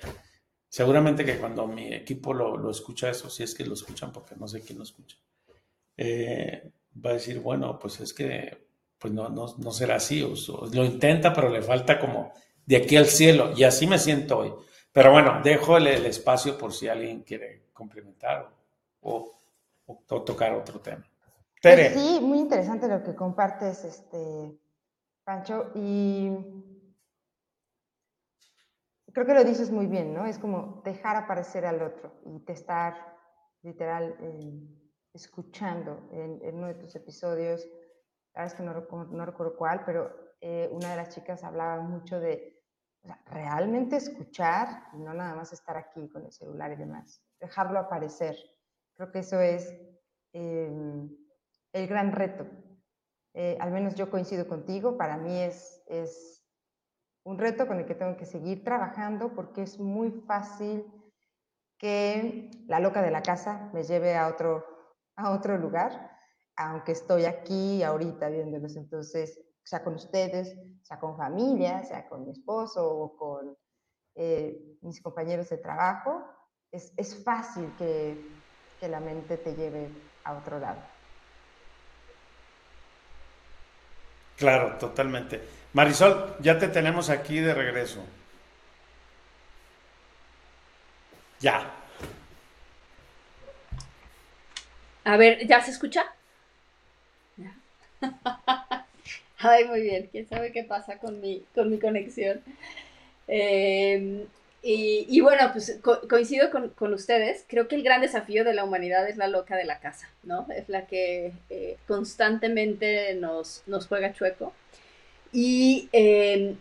[0.67, 4.35] Seguramente que cuando mi equipo lo, lo escucha eso, si es que lo escuchan, porque
[4.35, 5.17] no sé quién lo escucha
[5.97, 6.71] eh,
[7.03, 8.65] va a decir, bueno, pues es que
[8.97, 12.33] pues no, no, no será así, lo intenta, pero le falta como
[12.65, 14.53] de aquí al cielo, y así me siento hoy.
[14.91, 18.49] Pero bueno, dejo el, espacio por si alguien quiere complementar
[19.01, 19.39] o,
[19.85, 21.05] o, tocar otro tema.
[21.65, 21.89] Tere.
[21.89, 24.55] Pues sí, muy interesante lo que compartes, este,
[25.23, 26.29] Pancho, y
[29.11, 30.27] creo que lo dices muy bien, ¿no?
[30.27, 33.17] Es como dejar aparecer al otro y te estar
[33.63, 34.15] literal
[35.11, 37.65] escuchando en, uno de tus episodios,
[38.35, 41.81] la verdad es que no, no recuerdo cuál, pero eh, una de las chicas hablaba
[41.81, 42.61] mucho de
[43.25, 48.35] realmente escuchar y no nada más estar aquí con el celular y demás, dejarlo aparecer.
[48.93, 49.73] Creo que eso es
[50.31, 51.24] em,
[51.75, 52.47] el gran reto.
[53.33, 55.83] Eh, al menos yo coincido contigo, para mí es,
[57.25, 60.85] un reto con el que tengo que seguir trabajando porque es muy fácil
[61.77, 66.11] que la loca de la casa me lleve a otro, lugar,
[66.55, 68.77] aunque estoy aquí ahorita viéndolos.
[68.77, 73.57] Entonces, sea con ustedes, sea con familia, sea con mi esposo o con
[74.13, 76.23] eh, mis compañeros de trabajo,
[76.71, 79.89] es, fácil que la mente te lleve
[80.23, 80.94] a otro lado.
[84.37, 85.41] Claro, totalmente.
[85.73, 88.05] Marisol, ya te tenemos aquí de regreso.
[91.41, 91.71] Ya.
[95.05, 96.03] A ver, ¿ya se escucha?
[99.39, 100.09] Ay, muy bien.
[100.11, 102.41] ¿Quién sabe qué pasa con mi, con mi conexión?
[103.27, 104.27] Eh,
[104.67, 107.45] y, bueno, pues coincido con, ustedes.
[107.47, 110.47] Creo que el gran desafío de la humanidad es la loca de la casa, ¿no?
[110.55, 114.53] Es la que eh, constantemente nos, nos, juega chueco.
[115.31, 116.57] Y, em,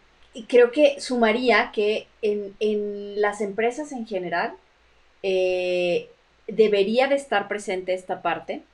[0.49, 4.55] creo que sumaría que en, las empresas en general
[5.23, 6.11] eh,
[6.47, 8.65] debería de estar presente esta parte,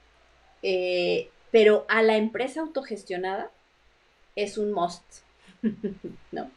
[0.64, 3.53] eh, pero a la empresa autogestionada
[4.35, 5.05] es un must,
[6.33, 6.51] ¿no?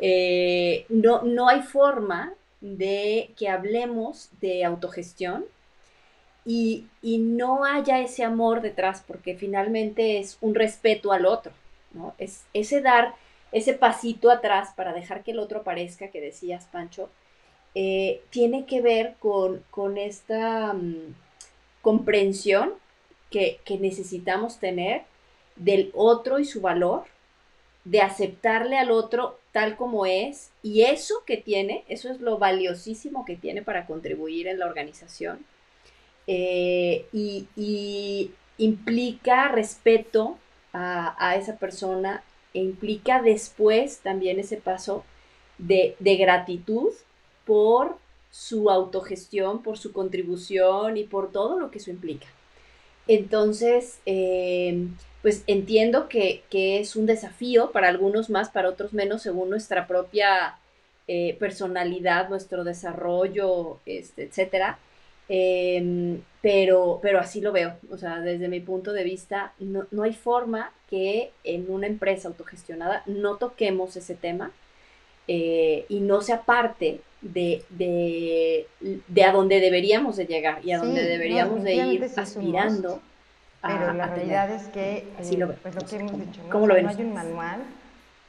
[0.00, 5.44] Eh, no, no hay forma de que hablemos de autogestión
[6.44, 11.52] y, no haya ese amor detrás, porque finalmente es un respeto al otro,
[11.92, 12.14] ¿no?
[12.18, 13.14] Es ese dar
[13.52, 17.10] ese pasito atrás para dejar que el otro aparezca, que decías, Pancho,
[17.74, 21.14] eh, tiene que ver con, esta mm,
[21.82, 22.74] comprensión
[23.30, 25.02] que, que necesitamos tener
[25.56, 27.04] del otro y su valor,
[27.84, 33.24] de aceptarle al otro tal como es y eso que tiene, eso es lo valiosísimo
[33.24, 35.38] que tiene para contribuir en la organización
[36.26, 40.36] eh, y, implica respeto
[40.74, 45.06] a, esa persona e implica después también ese paso
[45.56, 46.92] de, gratitud
[47.46, 47.96] por
[48.30, 52.26] su autogestión, por su contribución y por todo lo que eso implica.
[53.08, 54.86] Entonces, eh,
[55.26, 60.54] pues entiendo que, es un desafío para algunos más, para otros menos, según nuestra propia
[61.08, 64.78] eh, personalidad, nuestro desarrollo, este, etcétera.
[65.28, 67.74] Em, pero, pero así lo veo.
[67.90, 73.02] O sea, desde mi punto de vista, no, hay forma que en una empresa autogestionada
[73.06, 74.52] no toquemos ese tema
[75.26, 81.02] eh, y no sea parte de, de, a donde deberíamos de llegar y a donde
[81.02, 83.02] deberíamos de ir aspirando
[83.62, 86.66] pero la realidad es que, eh, pues lo que hemos dicho, ¿no?
[86.66, 87.64] no hay un manual,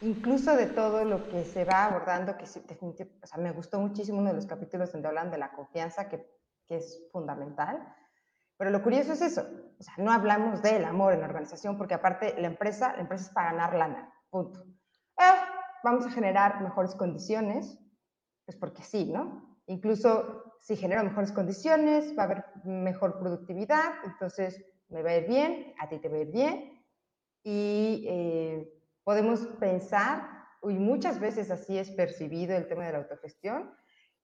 [0.02, 4.20] incluso de todo lo que se va abordando, que definitivamente, o sea, me gustó muchísimo
[4.20, 6.26] uno de los capítulos donde hablan de la confianza, que,
[6.66, 7.96] que es fundamental,
[8.58, 9.48] pero lo curioso es eso,
[9.80, 13.26] o sea, no hablamos del amor en la organización, porque aparte la empresa, la empresa
[13.26, 14.64] es para ganar lana, punto.
[15.20, 15.40] Eh,
[15.84, 17.80] vamos a generar mejores condiciones,
[18.46, 19.58] pues porque sí, ¿no?
[19.68, 25.28] Incluso si genero mejores condiciones, va a haber mejor productividad, entonces me va a ir
[25.28, 26.84] bien, a ti te va a ir bien,
[27.44, 28.74] y eh,
[29.04, 30.30] podemos pensar,
[30.64, 33.74] y muchas veces así es percibido el tema de la autogestión,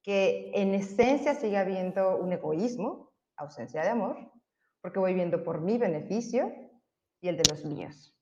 [0.01, 4.17] que en esencia sigue habiendo un egoísmo, ausencia de amor,
[4.81, 6.53] porque voy viendo por mi beneficio
[7.21, 8.13] y el de los míos.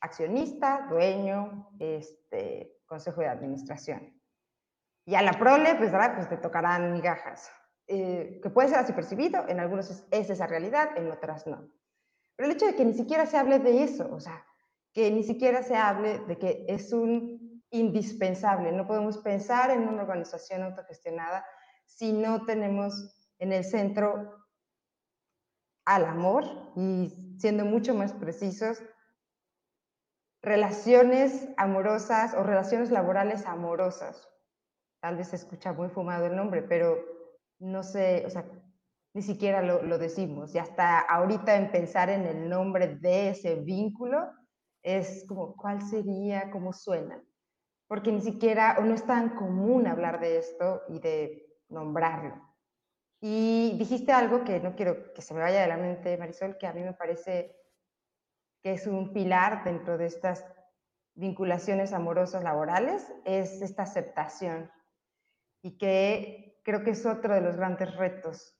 [0.00, 4.20] Accionista, dueño, este, consejo de administración.
[5.06, 7.50] Y a la prole, pues, pues te tocarán migajas.
[7.86, 11.68] Eh, que puede ser así percibido, en algunos es, es, esa realidad, en otras no.
[12.36, 14.44] Pero el hecho de que ni siquiera se hable de eso, o sea,
[14.92, 20.02] que ni siquiera se hable de que es un indispensable, no podemos pensar en una
[20.02, 21.44] organización autogestionada
[21.86, 24.42] si no tenemos en el centro
[25.84, 26.44] al amor
[26.76, 28.82] y siendo mucho más precisos,
[30.42, 34.28] relaciones amorosas o relaciones laborales amorosas.
[35.00, 36.98] Tal vez se escucha muy fumado el nombre, pero
[37.58, 38.44] no sé, o sea,
[39.14, 40.54] ni siquiera lo, decimos.
[40.54, 44.30] Y hasta ahorita en pensar en el nombre de ese vínculo,
[44.82, 46.50] es como, ¿cuál sería?
[46.50, 47.22] ¿Cómo suena?
[47.86, 52.40] Porque ni siquiera, o no es tan común hablar de esto y de nombrarlo.
[53.20, 56.66] Y dijiste algo que no quiero que se me vaya de la mente, Marisol, que
[56.66, 57.54] a mí me parece
[58.62, 60.44] que es un pilar dentro de estas
[61.14, 64.70] vinculaciones amorosas laborales, es esta aceptación.
[65.62, 68.58] Y que creo que es otro de los grandes retos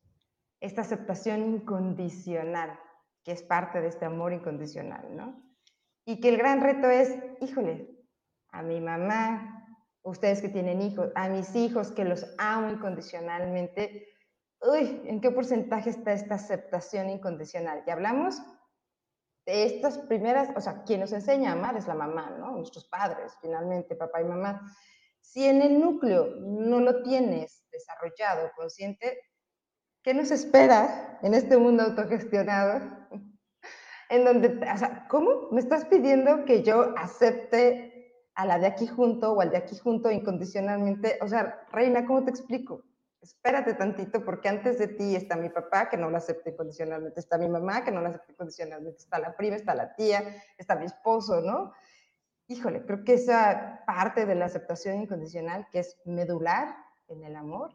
[0.63, 2.79] esta aceptación incondicional,
[3.25, 5.43] que es parte de este amor incondicional, ¿no?
[6.05, 7.91] Y que el gran reto es, híjole,
[8.49, 9.67] a mi mamá,
[10.03, 14.09] ustedes que tienen hijos, a mis hijos que los amo incondicionalmente,
[14.61, 17.83] uy, ¿en qué porcentaje está esta aceptación incondicional?
[17.85, 18.41] Y hablamos
[19.45, 22.53] de estas primeras, o sea, quien nos enseña a amar es la mamá, ¿no?
[22.53, 24.63] Nuestros padres, finalmente, papá y mamá.
[25.21, 29.19] Si en el núcleo no lo tienes desarrollado, consciente,
[30.03, 32.81] ¿qué nos espera en este mundo autogestionado?
[34.09, 38.87] En donde, o sea, ¿cómo me estás pidiendo que yo acepte a la de aquí
[38.87, 41.19] junto o al de aquí junto incondicionalmente?
[41.23, 42.85] O sea, Reina, ¿cómo te explico?
[43.23, 47.39] Espérate tantito porque antes de ti está mi papá que no lo acepta incondicionalmente, está
[47.39, 50.87] mi mamá que no lo acepta incondicionalmente, está la prima, está la tía, está mi
[50.87, 51.73] esposo, ¿no?
[52.49, 56.77] Híjole, creo que esa parte de la aceptación incondicional que es medular
[57.07, 57.73] en el amor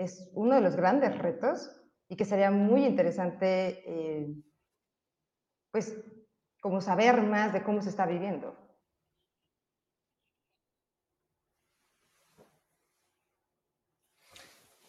[0.00, 1.70] es uno de los grandes retos
[2.08, 4.34] y que sería muy interesante, eh,
[5.70, 5.94] pues,
[6.60, 8.56] como saber más de cómo se está viviendo.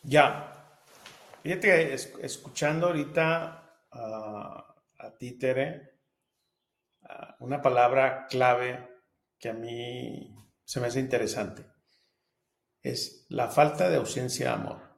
[0.03, 0.79] Ya,
[1.43, 5.91] fíjate, escuchando ahorita a, a ti, Tere,
[7.39, 8.87] una palabra clave
[9.37, 11.65] que a mí se me hace interesante,
[12.81, 14.90] es la falta de ausencia de amor.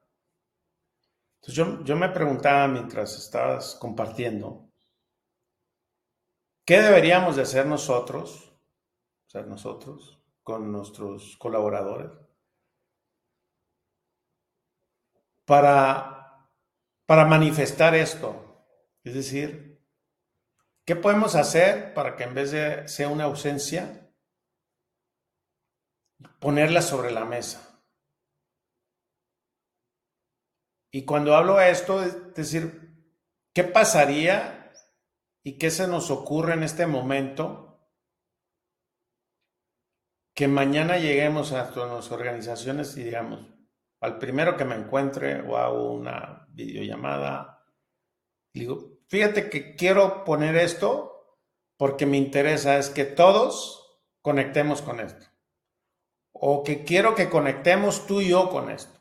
[1.45, 4.71] Entonces yo, me preguntaba mientras estabas compartiendo,
[6.65, 8.53] ¿qué deberíamos de hacer nosotros,
[9.27, 12.11] o sea, nosotros, con nuestros colaboradores,
[15.43, 16.49] para,
[17.05, 18.65] para manifestar esto?
[19.03, 19.85] Es decir,
[20.85, 24.09] ¿qué podemos hacer para que en vez de ser una ausencia,
[26.39, 27.72] ponerla sobre la mesa?
[30.95, 32.93] Y cuando hablo de esto, es decir,
[33.51, 34.71] ¿qué pasaría
[35.43, 37.89] y qué se nos ocurre en este momento
[40.35, 43.39] que mañana lleguemos a nuestras organizaciones y digamos,
[44.01, 47.65] al primero que me encuentre o hago una videollamada,
[48.53, 51.39] digo, fíjate que quiero poner esto
[51.75, 55.25] porque me interesa es que todos conectemos con esto.
[56.33, 58.92] O que quiero que conectemos tú y yo con esto.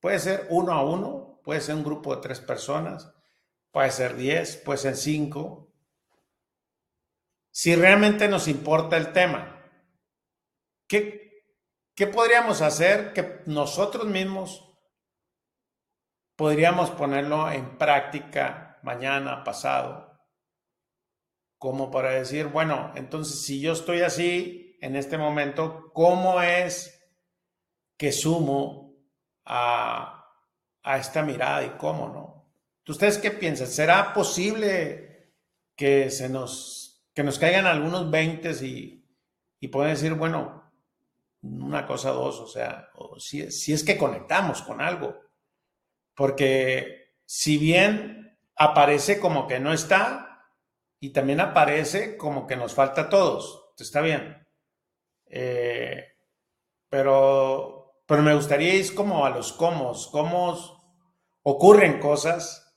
[0.00, 3.12] Puede ser uno a uno, puede ser un grupo de tres personas,
[3.72, 5.72] puede ser diez, puede ser cinco.
[7.50, 9.68] Si realmente nos importa el tema,
[10.86, 11.42] ¿qué,
[11.94, 14.64] qué podríamos hacer que nosotros mismos
[16.36, 20.06] podríamos ponerlo en práctica mañana, pasado?
[21.58, 26.94] Como para decir, bueno, entonces si yo estoy así en este momento, ¿cómo es
[27.96, 28.87] que sumo
[29.48, 30.14] a,
[30.96, 32.48] esta mirada y cómo, ¿no?
[32.86, 33.66] ¿Ustedes qué piensan?
[33.66, 35.34] ¿Será posible
[35.76, 39.04] que se nos, que nos caigan algunos 20 y,
[39.60, 40.72] y pueden decir, bueno,
[41.42, 45.20] una cosa, dos, o sea, si, si es que conectamos con algo?
[46.14, 50.28] Porque si bien aparece como que no está,
[51.00, 54.46] y también aparece como que nos falta a todos, está bien.
[55.26, 56.04] Eh,
[56.88, 57.77] pero
[58.08, 60.56] pero me gustaría ir como a los cómo, cómo
[61.42, 62.74] ocurren cosas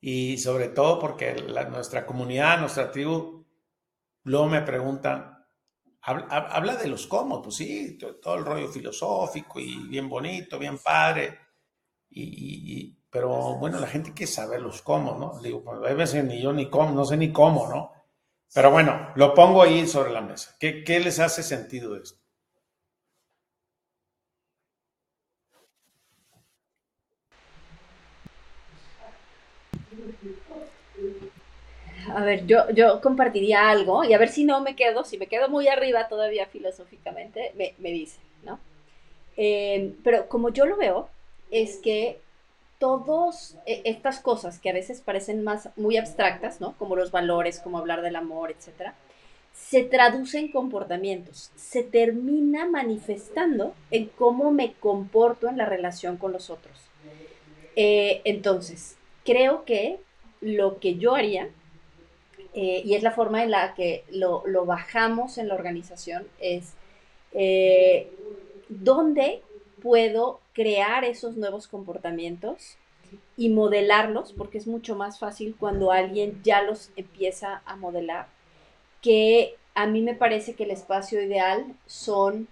[0.00, 1.34] y sobre todo porque
[1.70, 3.46] nuestra comunidad, nuestra tribu,
[4.24, 5.46] luego me preguntan,
[6.00, 11.38] habla, de los cómo, pues sí, todo el rollo filosófico y bien bonito, bien padre,
[12.10, 15.38] y, pero bueno, la gente quiere saber los cómo, ¿no?
[15.40, 17.92] Digo, pues a veces ni yo ni cómo, no sé ni cómo, ¿no?
[18.52, 20.56] Pero bueno, lo pongo ahí sobre la mesa.
[20.58, 22.25] ¿Qué, qué les hace sentido esto?
[32.14, 35.26] A ver, yo, yo compartiría algo y a ver si no me quedo, si me
[35.26, 38.58] quedo muy arriba todavía filosóficamente, me, me dice, ¿no?
[39.36, 41.08] Eh, pero como yo lo veo,
[41.50, 42.20] es que
[42.78, 46.76] todas e, estas cosas que a veces parecen más muy abstractas, ¿no?
[46.78, 48.94] Como los valores, como hablar del amor, etcétera,
[49.52, 56.32] se traducen en comportamientos, se termina manifestando en cómo me comporto en la relación con
[56.32, 56.76] los otros.
[57.74, 59.98] Eh, entonces, creo que
[60.40, 61.48] lo que yo haría
[62.58, 66.72] eh, y es la forma en la que lo, bajamos en la organización, es
[67.32, 68.10] eh,
[68.70, 69.42] dónde
[69.82, 72.78] puedo crear esos nuevos comportamientos
[73.36, 78.28] y modelarlos, porque es mucho más fácil cuando alguien ya los empieza a modelar,
[79.02, 82.48] que a mí me parece que el espacio ideal son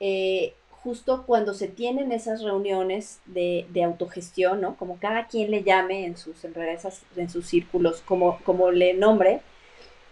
[0.00, 0.54] eh,
[0.84, 4.76] justo cuando se tienen esas reuniones de, autogestión, ¿no?
[4.76, 9.40] Como cada quien le llame en sus, en sus círculos, como, como le nombre,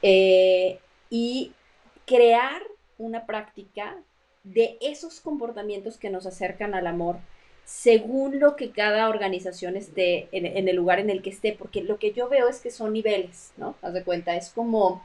[0.01, 0.79] eh,
[1.11, 1.53] y
[2.07, 2.63] crear
[2.99, 3.97] una práctica
[4.45, 7.19] de esos comportamientos que nos acercan al amor
[7.65, 11.99] según lo que cada organización esté en, el lugar en el que esté, porque lo
[11.99, 13.77] que yo veo es que son niveles, ¿no?
[13.83, 15.05] Haz de cuenta, es como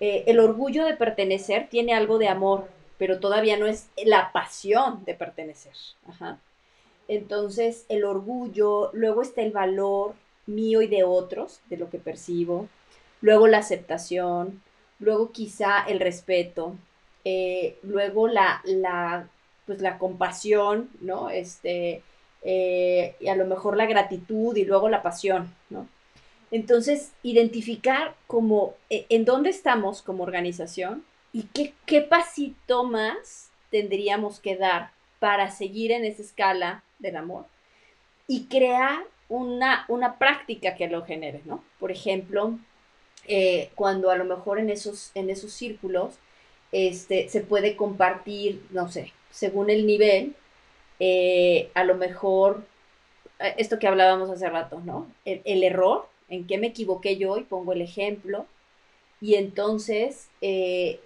[0.00, 2.68] eh, el orgullo de pertenecer tiene algo de amor,
[3.00, 5.72] pero todavía no es la pasión de pertenecer.
[7.08, 10.12] Entonces, el orgullo, luego está el valor
[10.44, 12.68] mío y de otros, de lo que percibo,
[13.22, 14.62] luego la aceptación,
[14.98, 16.74] luego quizá el respeto,
[17.24, 19.26] eh, luego la, la,
[19.64, 21.30] pues la compasión, ¿no?
[21.30, 22.02] Este,
[22.42, 25.86] eh, y a lo mejor la gratitud y luego la pasión, ¿no?
[26.50, 31.02] Entonces, identificar como eh, en dónde estamos como organización
[31.32, 37.46] y qué, qué pasito más tendríamos que dar para seguir en esa escala del amor
[38.26, 41.62] y crear una, una práctica que lo genere, ¿no?
[41.78, 42.58] Por ejemplo,
[43.26, 46.14] eh, cuando a lo mejor en esos, en esos círculos
[46.72, 50.34] este, se puede compartir, no sé, según el nivel,
[50.98, 52.64] eh, a lo mejor,
[53.38, 55.06] eh, esto que hablábamos hace rato, ¿no?
[55.24, 58.46] El, error, en qué me equivoqué yo y pongo el ejemplo.
[59.20, 60.28] Y entonces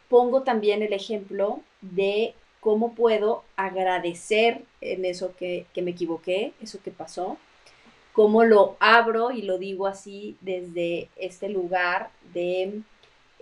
[0.08, 6.78] pongo también el ejemplo de cómo puedo agradecer en eso que, que me equivoqué, eso
[6.82, 7.36] que pasó,
[8.12, 12.82] cómo lo abro y lo digo así desde este lugar de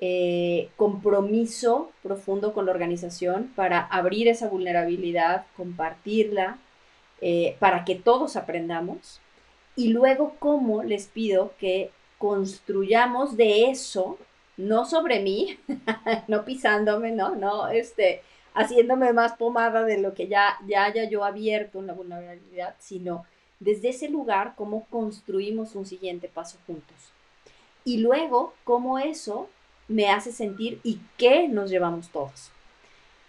[0.04, 6.58] eh, compromiso profundo con la organización para abrir esa vulnerabilidad, compartirla,
[7.20, 9.20] eh, para que todos aprendamos.
[9.76, 14.18] Y luego cómo les pido que construyamos de eso,
[14.56, 15.58] no sobre mí,
[16.28, 18.22] no pisándome, no, no, este,
[18.54, 23.24] haciéndome más pomada de lo que ya, ya haya yo abierto en vulnerabilidad, sino
[23.60, 26.96] desde ese lugar cómo construimos un siguiente paso juntos.
[27.84, 29.48] Y luego cómo eso
[29.88, 32.50] me hace sentir y qué nos llevamos todos.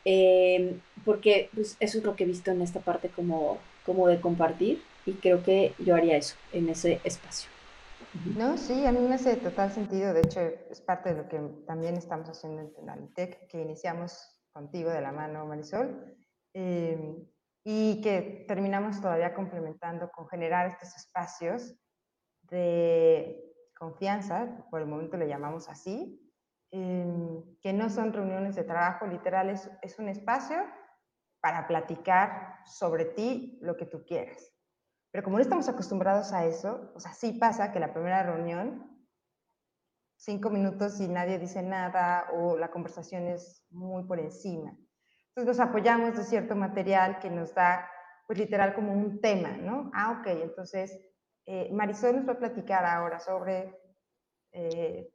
[0.05, 4.19] Em, porque pues, eso es lo que he visto en esta parte como, como de
[4.19, 7.52] compartir y creo que yo haría eso en ese espacio.
[8.37, 10.13] No, sí, a mí me hace total sentido.
[10.13, 14.91] De hecho, es parte de lo que también estamos haciendo en Tenalitec, que iniciamos contigo
[14.91, 16.15] de la mano, Marisol.
[16.53, 17.27] Eh,
[17.65, 21.75] y que terminamos todavía complementando con generar estos espacios
[22.43, 23.41] de
[23.75, 26.19] confianza, por el momento le llamamos así,
[26.71, 30.57] em, que no son reuniones de trabajo, literal, es un espacio
[31.41, 34.53] para platicar sobre ti lo que tú quieras.
[35.13, 38.97] Pero como no estamos acostumbrados a eso, o sea, sí pasa que la primera reunión,
[40.17, 44.71] cinco minutos y nadie dice nada o la conversación es muy por encima.
[44.71, 47.87] Entonces nos apoyamos de cierto material que nos da,
[48.25, 49.91] pues literal, como un tema, ¿no?
[49.93, 50.99] Ah, ok, entonces
[51.45, 53.79] eh, Marisol nos va a platicar ahora sobre,
[54.51, 55.13] eh,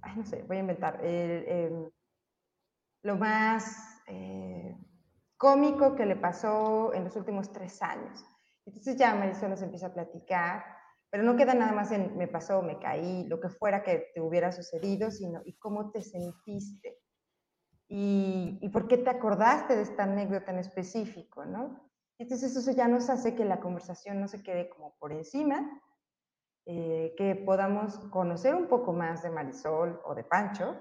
[0.00, 1.88] ay, no sé, voy a inventar, em,
[3.04, 4.76] lo más eh,
[5.36, 8.31] cómico que le pasó en los últimos tres años.
[8.66, 10.64] Entonces ya Marisol nos empieza a platicar,
[11.10, 14.20] pero no queda nada más en me pasó, me caí, lo que fuera que te
[14.20, 17.02] hubiera sucedido, sino y cómo te sentiste
[17.94, 21.90] y, por qué te acordaste de esta anécdota en específico, ¿no?
[22.18, 25.82] Entonces eso ya nos hace que la conversación no se quede como por encima,
[26.64, 30.80] eh, que podamos conocer un poco más de Marisol o de Pancho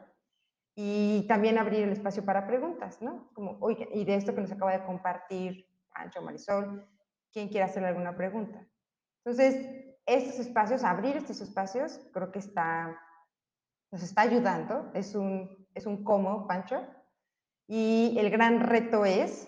[0.74, 3.30] y también abrir el espacio para preguntas, ¿no?
[3.34, 6.88] Como, oye, y de esto que nos acaba de compartir Pancho, Marisol,
[7.32, 8.68] ¿quién quiere hacerle alguna pregunta?
[9.24, 13.00] Entonces, estos espacios, abrir estos espacios, creo que está,
[13.92, 16.82] nos está ayudando, es un, es un cómo, Pancho,
[17.68, 19.48] y el gran reto es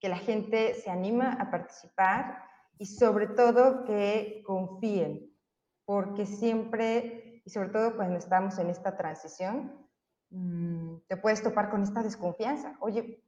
[0.00, 2.42] que la gente se anima a participar
[2.78, 5.30] y sobre todo que confíen,
[5.84, 9.86] porque siempre, y sobre todo cuando estamos en esta transición,
[10.30, 12.76] mm, te puedes topar con esta desconfianza.
[12.80, 13.22] Oye,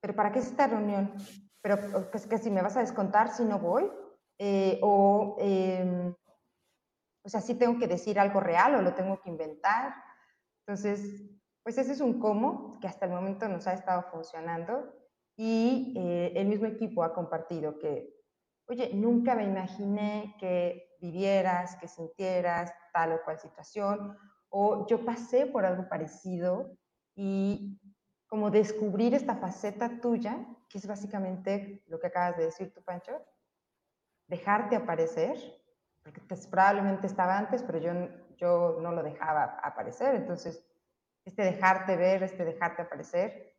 [0.00, 1.14] pero ¿para qué es esta reunión?
[1.62, 3.90] Pero que, que si me vas a descontar si no voy,
[4.38, 6.14] eh, o, eh,
[7.22, 9.94] o sea, si tengo que decir algo real o lo tengo que inventar.
[10.66, 11.30] Entonces,
[11.62, 14.94] pues ese es un cómo que hasta el momento nos ha estado funcionando
[15.36, 18.14] y eh, el mismo equipo ha compartido que,
[18.66, 24.16] oye, nunca me imaginé que vivieras, que sintieras tal o cual situación,
[24.48, 26.76] o yo pasé por algo parecido
[27.14, 27.78] y
[28.26, 33.20] como descubrir esta faceta tuya, que es básicamente lo que acabas de decir tú, Pancho,
[34.28, 35.36] dejarte aparecer,
[36.02, 37.92] porque pues, probablemente estaba antes, pero yo,
[38.36, 40.64] yo no lo dejaba aparecer, entonces
[41.24, 43.56] este dejarte ver, este dejarte aparecer,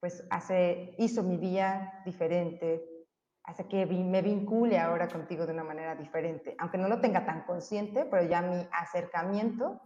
[0.00, 3.06] pues hace, hizo mi día diferente,
[3.44, 7.44] hace que me vincule ahora contigo de una manera diferente, aunque no lo tenga tan
[7.44, 9.80] consciente, pero ya mi acercamiento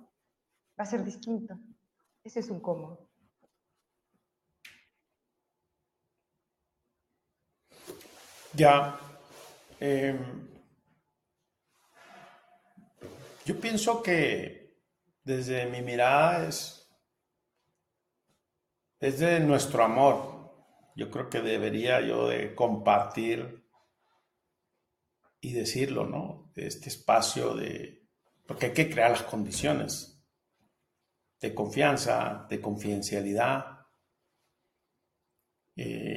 [0.79, 1.55] va a ser distinto.
[2.25, 3.10] Ese es un cómo.
[8.55, 8.99] Ya.
[9.79, 10.49] Em,
[13.45, 14.77] yo pienso que
[15.25, 16.81] desde mi mirada es
[19.01, 20.53] es de nuestro amor.
[20.95, 23.67] Yo creo que debería yo de compartir
[25.41, 26.53] y decirlo, ¿no?
[26.55, 28.07] De este espacio de,
[28.47, 30.23] porque hay que crear las condiciones
[31.41, 33.87] de confianza, de confidencialidad,
[35.77, 36.10] eh,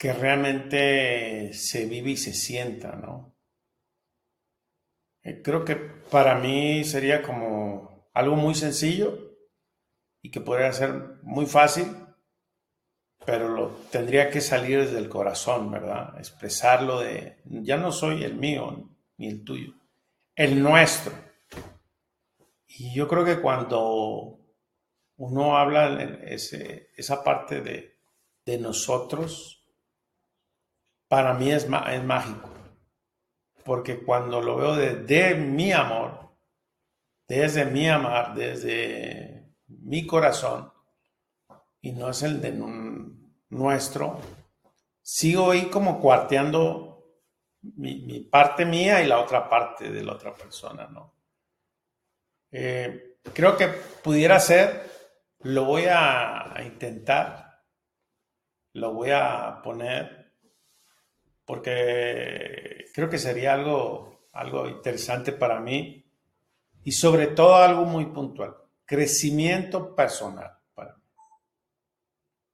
[0.00, 3.36] que realmente se vive y se sienta, ¿no?
[5.22, 9.36] Eh, creo que para mí sería como algo muy sencillo
[10.22, 11.84] y que podría ser muy fácil,
[13.26, 16.18] pero lo tendría que salir desde el corazón, ¿verdad?
[16.18, 19.74] Expresarlo de, ya no soy el mío ni el tuyo,
[20.34, 21.12] el nuestro.
[22.66, 24.38] Y yo creo que cuando
[25.16, 27.98] uno habla ese, esa parte de,
[28.46, 29.59] de nosotros,
[31.10, 32.50] para mí es, es mágico.
[33.64, 36.36] Porque cuando lo veo de, mi amor,
[37.26, 40.72] desde mi amar, desde mi corazón,
[41.80, 42.52] y no es el de
[43.48, 44.20] nuestro,
[45.02, 47.04] sigo ahí como cuarteando
[47.62, 51.16] mi, parte mía y la otra parte de la otra persona, ¿no?
[52.52, 54.88] Eh, creo que pudiera ser,
[55.40, 57.64] lo voy a intentar,
[58.74, 60.19] lo voy a poner
[61.50, 66.08] porque creo que sería algo, algo interesante para mí
[66.84, 71.02] y sobre todo algo muy puntual, crecimiento personal para mí.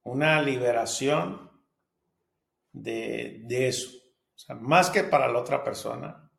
[0.01, 1.51] Una liberación
[2.71, 3.87] de, eso.
[4.61, 6.31] más que para la otra persona,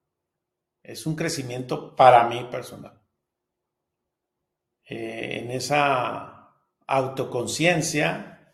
[0.83, 3.01] es un crecimiento para mí personal.
[4.85, 6.57] Eh, en esa
[6.89, 8.53] autoconciencia,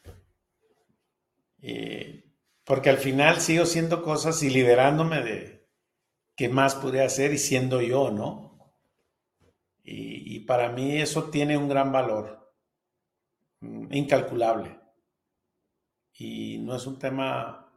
[1.62, 2.24] eh,
[2.65, 5.69] porque al final sigo haciendo cosas y liberándome de
[6.35, 8.45] qué más podría hacer y siendo yo, ¿no?
[9.87, 12.55] Y, para mí eso tiene un gran valor,
[13.61, 14.79] mm, incalculable.
[16.15, 17.71] Y no es un tema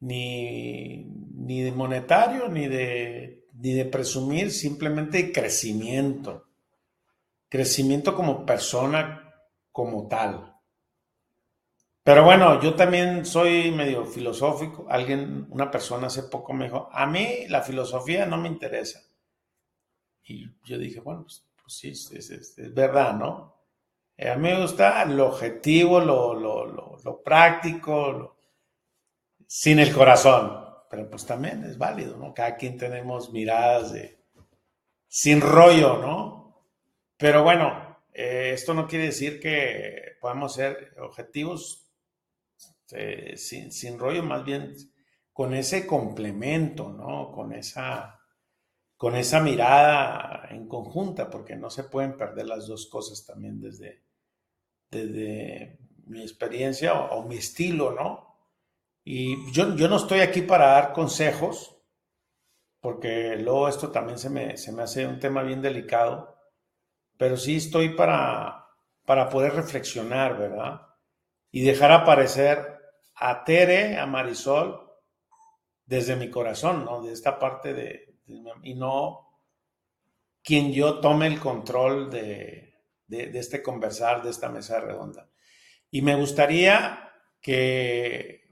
[0.00, 6.48] ni, ni de monetario, ni de, ni de presumir, simplemente crecimiento.
[7.48, 9.32] Crecimiento como persona,
[9.72, 10.53] como tal.
[12.04, 14.86] Pero bueno, yo también soy medio filosófico.
[14.90, 19.00] Alguien, una persona hace poco me dijo, a mí la filosofía no me interesa.
[20.22, 23.56] Y yo dije, bueno, pues, pues sí, es, verdad, ¿no?
[24.16, 28.36] Eh, a mí me gusta lo objetivo, lo, lo práctico,
[29.46, 30.62] sin el corazón.
[30.90, 32.34] Pero pues también es válido, ¿no?
[32.34, 34.18] Cada quien tenemos miradas de
[35.08, 36.66] sin rollo, ¿no?
[37.16, 41.83] Pero bueno, eh, esto no quiere decir que podamos ser objetivos
[42.86, 43.36] este,
[43.70, 44.74] sin, rollo, más bien
[45.32, 47.32] con ese complemento, ¿no?
[47.32, 48.20] Con esa,
[48.96, 54.04] con esa mirada en conjunta, porque no se pueden perder las dos cosas también desde,
[54.90, 58.34] desde mi experiencia o, mi estilo, ¿no?
[59.02, 61.76] Y yo, yo, no estoy aquí para dar consejos,
[62.80, 66.38] porque luego esto también se me, se me hace un tema bien delicado,
[67.16, 68.66] pero sí estoy para,
[69.04, 70.82] para poder reflexionar, ¿verdad?
[71.50, 72.73] Y dejar aparecer
[73.16, 74.80] a Tere, a Marisol,
[75.86, 77.02] desde mi corazón, ¿no?
[77.02, 78.18] De esta parte de,
[78.62, 79.24] y no
[80.42, 82.74] quien yo tome el control de,
[83.06, 85.30] de, este conversar, de esta mesa redonda.
[85.90, 88.42] Y me gustaría que,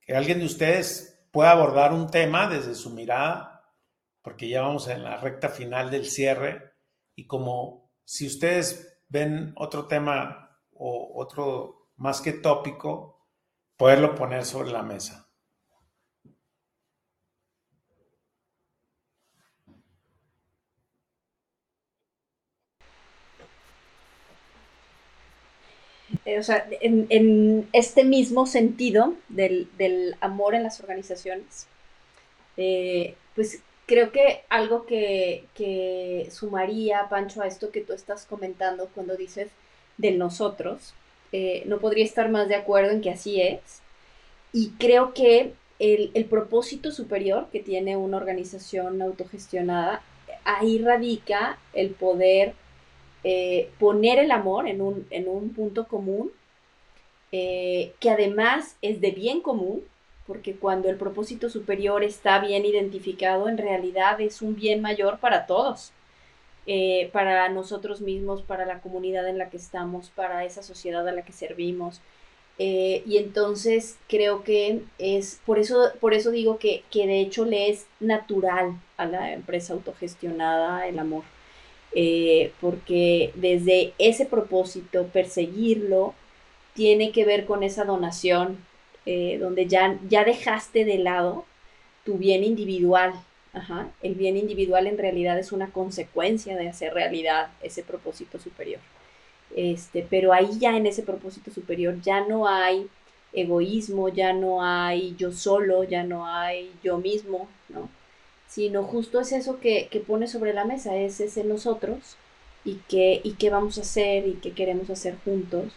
[0.00, 3.72] que alguien de ustedes pueda abordar un tema desde su mirada,
[4.22, 6.72] porque ya vamos en la recta final del cierre,
[7.14, 13.17] y como si ustedes ven otro tema o otro más que tópico,
[13.78, 15.28] poderlo poner sobre la mesa.
[26.24, 31.66] Eh, o sea, en, este mismo sentido del, amor en las organizaciones,
[32.56, 38.88] eh, pues creo que algo que, que, sumaría, Pancho, a esto que tú estás comentando
[38.94, 39.50] cuando dices
[39.96, 40.94] del nosotros,
[41.32, 43.82] eh, no podría estar más de acuerdo en que así es.
[44.52, 50.02] Y creo que el, propósito superior que tiene una organización autogestionada,
[50.44, 52.54] ahí radica el poder
[53.24, 56.32] eh, poner el amor en un, punto común,
[57.30, 59.82] eh, que además es de bien común,
[60.26, 65.46] porque cuando el propósito superior está bien identificado, en realidad es un bien mayor para
[65.46, 65.92] todos.
[66.70, 71.12] Eh, para nosotros mismos, para la comunidad en la que estamos, para esa sociedad a
[71.12, 72.02] la que servimos.
[72.58, 77.70] Eh, y entonces creo que es, por eso, por eso digo que, de hecho le
[77.70, 81.24] es natural a la empresa autogestionada el amor.
[81.94, 86.12] Eh, porque desde ese propósito, perseguirlo,
[86.74, 88.58] tiene que ver con esa donación,
[89.40, 91.46] donde ya, ya dejaste de lado
[92.04, 93.14] tu bien individual
[94.02, 98.80] El bien individual en realidad es una consecuencia de hacer realidad ese propósito superior.
[99.56, 102.88] Este, pero ahí ya en ese propósito superior ya no hay
[103.32, 107.88] egoísmo, ya no hay yo solo, ya no hay yo mismo, ¿no?
[108.48, 112.16] Sino justo es eso que, que pone sobre la mesa, es ese nosotros
[112.64, 115.72] y qué, y qué vamos a hacer y qué queremos hacer juntos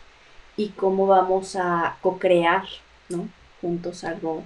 [0.58, 2.64] y cómo vamos a co-crear,
[3.10, 3.28] ¿no?
[3.62, 4.44] Juntos algo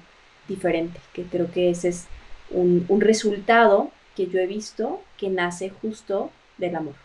[0.47, 2.07] diferente, que creo que ese es
[2.49, 6.95] un, un resultado que yo he visto que nace justo del amor,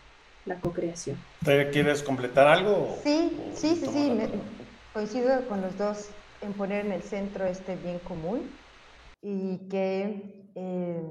[0.45, 1.17] la co-creación.
[1.43, 2.97] ¿Quieres completar algo?
[3.03, 4.11] Sí, sí, sí, sí.
[4.93, 6.09] coincido con los dos
[6.41, 8.49] en poner en el centro este bien común
[9.21, 11.03] y que eh,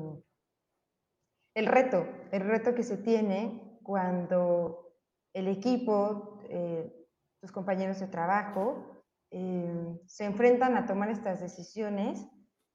[1.54, 4.94] el reto, el reto que se tiene cuando
[5.34, 6.92] el equipo, eh,
[7.40, 12.26] tus compañeros de trabajo, eh, se enfrentan a tomar estas decisiones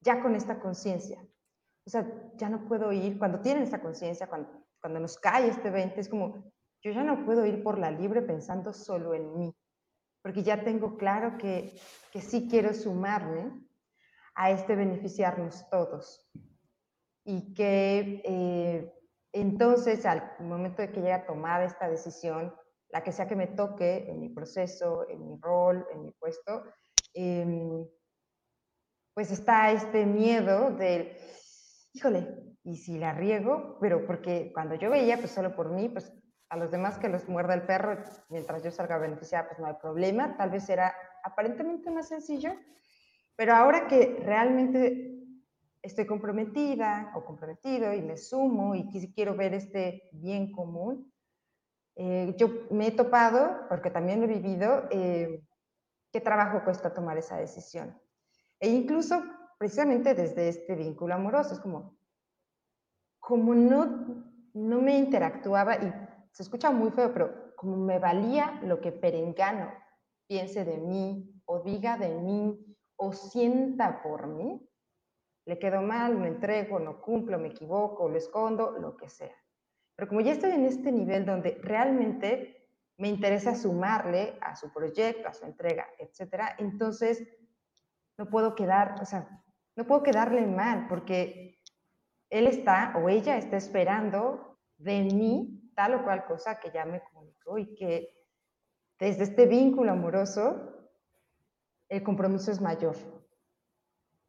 [0.02, 1.22] ya con esta conciencia.
[1.86, 2.06] O sea,
[2.36, 6.10] ya no puedo ir, cuando tienen esta conciencia, cuando, cuando nos cae este 20, es
[6.10, 9.56] como, yo ya no puedo ir por la libre pensando solo en mí,
[10.24, 11.80] porque ya tengo claro que,
[12.12, 13.52] que sí quiero sumarme
[14.36, 16.28] a este beneficiarnos todos.
[17.24, 18.94] Y que eh,
[19.32, 22.56] entonces, al momento de que llegue a tomar esta decisión,
[22.90, 26.64] la que sea que me toque en mi proceso, en mi rol, en mi puesto,
[27.14, 27.86] em,
[29.14, 31.18] pues está este miedo del,
[31.96, 32.28] híjole,
[32.66, 36.14] y si la riego, pero porque cuando yo veía, pues solo por mí, pues
[36.50, 37.98] a los demás que los muerda el perro,
[38.30, 40.94] mientras yo salga beneficiada, pues no hay problema, tal vez era
[41.24, 42.52] aparentemente más sencillo,
[43.38, 45.22] pero ahora que realmente
[45.82, 51.14] estoy comprometida o comprometido y me sumo y quiero ver este bien común,
[51.96, 55.42] eh, yo me he topado, porque también lo he vivido, eh,
[56.12, 57.98] qué trabajo cuesta tomar esa decisión.
[58.60, 59.24] E incluso
[59.58, 61.98] precisamente desde este vínculo amoroso, es como,
[63.20, 65.94] como no, no me interactuaba, y
[66.32, 69.72] se escucha muy feo, pero como me valía lo que Perengano
[70.28, 74.68] piense de mí, o diga de mí, o sienta por mí,
[75.46, 79.36] le quedo mal, me entrego, no cumplo, me equivoco, lo escondo, lo que sea.
[79.96, 85.28] Pero como ya estoy en este nivel donde realmente me interesa sumarle a su proyecto,
[85.28, 87.28] a su entrega, etcétera, entonces
[88.18, 89.44] no puedo quedar, o sea,
[89.76, 91.60] no puedo quedarle mal porque
[92.30, 97.02] él está o ella está esperando de mí tal o cual cosa que ya me
[97.02, 98.10] comunicó y que
[99.00, 100.90] desde este vínculo amoroso
[101.90, 102.96] el compromiso es mayor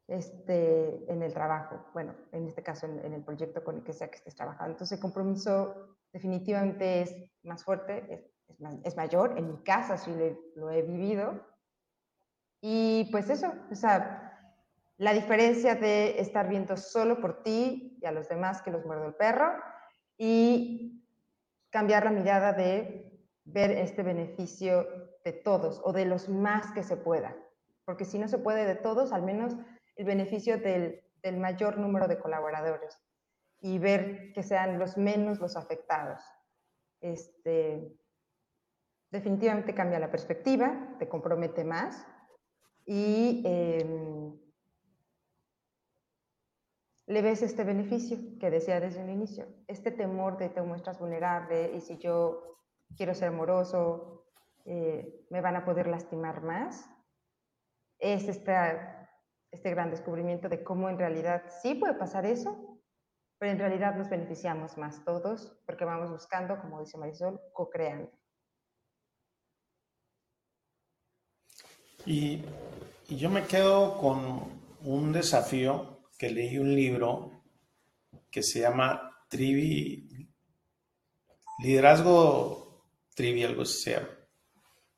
[0.07, 4.09] este, en el trabajo, bueno, en este caso en, el proyecto con el que sea
[4.09, 4.71] que estés trabajando.
[4.71, 8.31] Entonces el compromiso definitivamente es más fuerte,
[8.83, 10.11] es, mayor, en mi casa sí
[10.55, 11.45] lo he vivido.
[12.61, 14.26] Y pues eso, o sea,
[14.97, 19.07] la diferencia de estar viendo solo por ti y a los demás que los muerde
[19.07, 19.51] el perro
[20.17, 21.03] y
[21.69, 23.11] cambiar la mirada de
[23.43, 24.87] ver este beneficio
[25.23, 27.35] de todos o de los más que se pueda.
[27.85, 29.55] Porque si no se puede de todos, al menos
[29.95, 32.99] el beneficio del, del mayor número de colaboradores
[33.61, 36.21] y ver que sean los menos los afectados.
[37.01, 37.95] Este,
[39.11, 42.05] definitivamente cambia la perspectiva, te compromete más
[42.85, 44.37] y em,
[47.07, 51.71] le ves este beneficio que decía desde el inicio, este temor de te muestras vulnerable
[51.73, 52.57] y si yo
[52.97, 54.25] quiero ser amoroso,
[54.65, 56.89] eh, me van a poder lastimar más.
[57.97, 62.81] Es este gran descubrimiento de cómo en realidad sí puede pasar eso,
[63.39, 68.11] pero en realidad nos beneficiamos más todos porque vamos buscando, como dice Marisol, co-creando.
[72.05, 72.43] Y
[73.07, 77.43] yo me quedo con un desafío que leí un libro
[78.31, 80.29] que se llama Trivi,
[81.59, 83.93] Liderazgo Trivi, algo así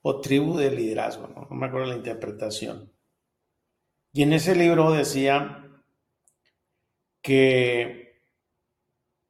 [0.01, 1.47] o Tribu de Liderazgo, ¿no?
[1.55, 2.91] me acuerdo la interpretación.
[4.11, 5.65] Y en ese libro decía
[7.21, 8.23] que,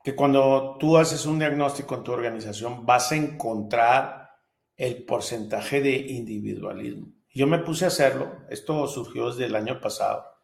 [0.04, 4.30] que cuando tú haces un diagnóstico en tu organización vas a encontrar
[4.78, 7.12] el porcentaje de individualismo.
[7.34, 10.39] Yo me puse a hacerlo, esto surgió desde el año pasado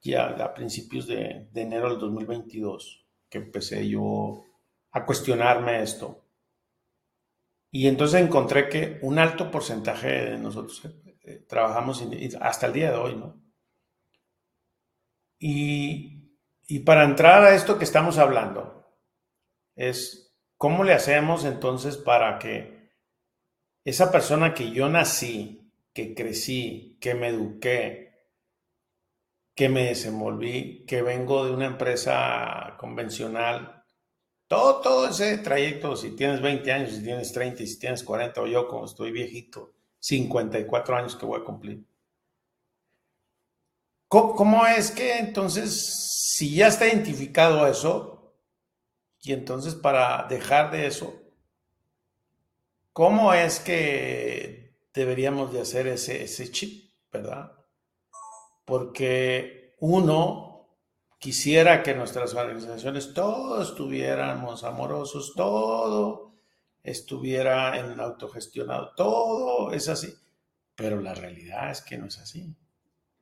[0.00, 4.44] ya a principios de, enero del 2022 que empecé yo
[4.92, 6.24] a cuestionarme esto.
[7.70, 10.82] Y entonces encontré que un alto porcentaje de nosotros
[11.22, 12.02] eh, trabajamos
[12.40, 13.42] hasta el día de hoy, ¿no?
[15.38, 18.76] Y, y para entrar a esto que estamos hablando,
[19.74, 22.92] es cómo le hacemos entonces para que
[23.84, 28.05] esa persona que yo nací, que crecí, que me eduqué,
[29.56, 33.82] que me desenvolví, que vengo de una empresa convencional.
[34.46, 38.46] Todo, todo ese trayecto, si tienes 20 años, si tienes 30, si tienes 40, o
[38.46, 41.86] yo como estoy viejito, 54 años que voy a cumplir.
[44.08, 48.36] ¿Cómo, es que entonces, si ya está identificado eso,
[49.22, 51.14] y entonces para dejar de eso,
[52.92, 57.55] ¿cómo es que deberíamos de hacer ese, ese chip, verdad?
[58.66, 60.68] Porque uno
[61.18, 66.34] quisiera que nuestras organizaciones todos estuviéramos amorosos, todo
[66.82, 70.14] estuviera en autogestionado, todo es así.
[70.74, 72.54] Pero la realidad es que no es así.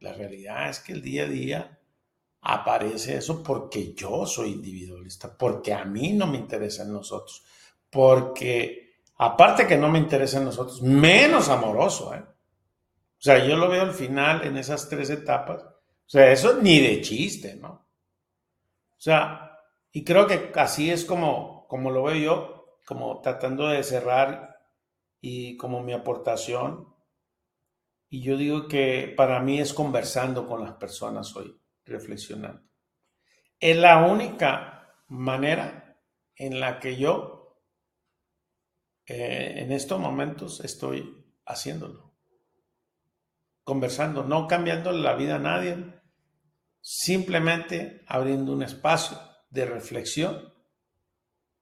[0.00, 1.78] La realidad es que el día a día
[2.42, 7.42] aparece eso porque yo soy individualista, porque a mí no me interesa en nosotros,
[7.90, 12.14] porque aparte que no me interesa en nosotros, menos amoroso.
[12.14, 12.22] ¿eh?
[13.24, 15.62] O sea, yo lo veo al final en esas tres etapas.
[15.62, 17.68] O sea, eso ni de chiste, ¿no?
[17.68, 19.58] O sea,
[19.92, 24.60] y creo que así es como, como lo veo yo, como tratando de cerrar
[25.22, 26.94] y como mi aportación
[28.10, 32.62] y yo digo que para mí es conversando con las personas hoy, reflexionando.
[33.58, 35.98] Es la única manera
[36.36, 37.58] en la que yo
[39.06, 42.03] eh, en estos momentos estoy haciéndolo.
[43.64, 45.76] Conversando, no cambiando la vida a nadie,
[46.80, 49.18] simplemente abriendo un espacio
[49.50, 50.52] de reflexión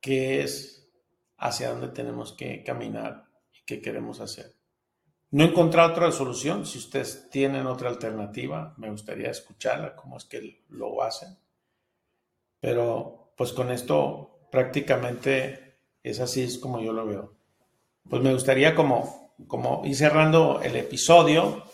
[0.00, 0.90] que es
[1.38, 4.56] hacia dónde tenemos que caminar y qué queremos hacer.
[5.30, 6.66] No he encontrado otra solución.
[6.66, 11.38] Si ustedes tienen otra alternativa, me gustaría escucharla, cómo es que lo hacen.
[12.60, 17.34] Pero pues con esto prácticamente es así, es como yo lo veo.
[18.08, 21.64] Pues me gustaría como, como ir cerrando el episodio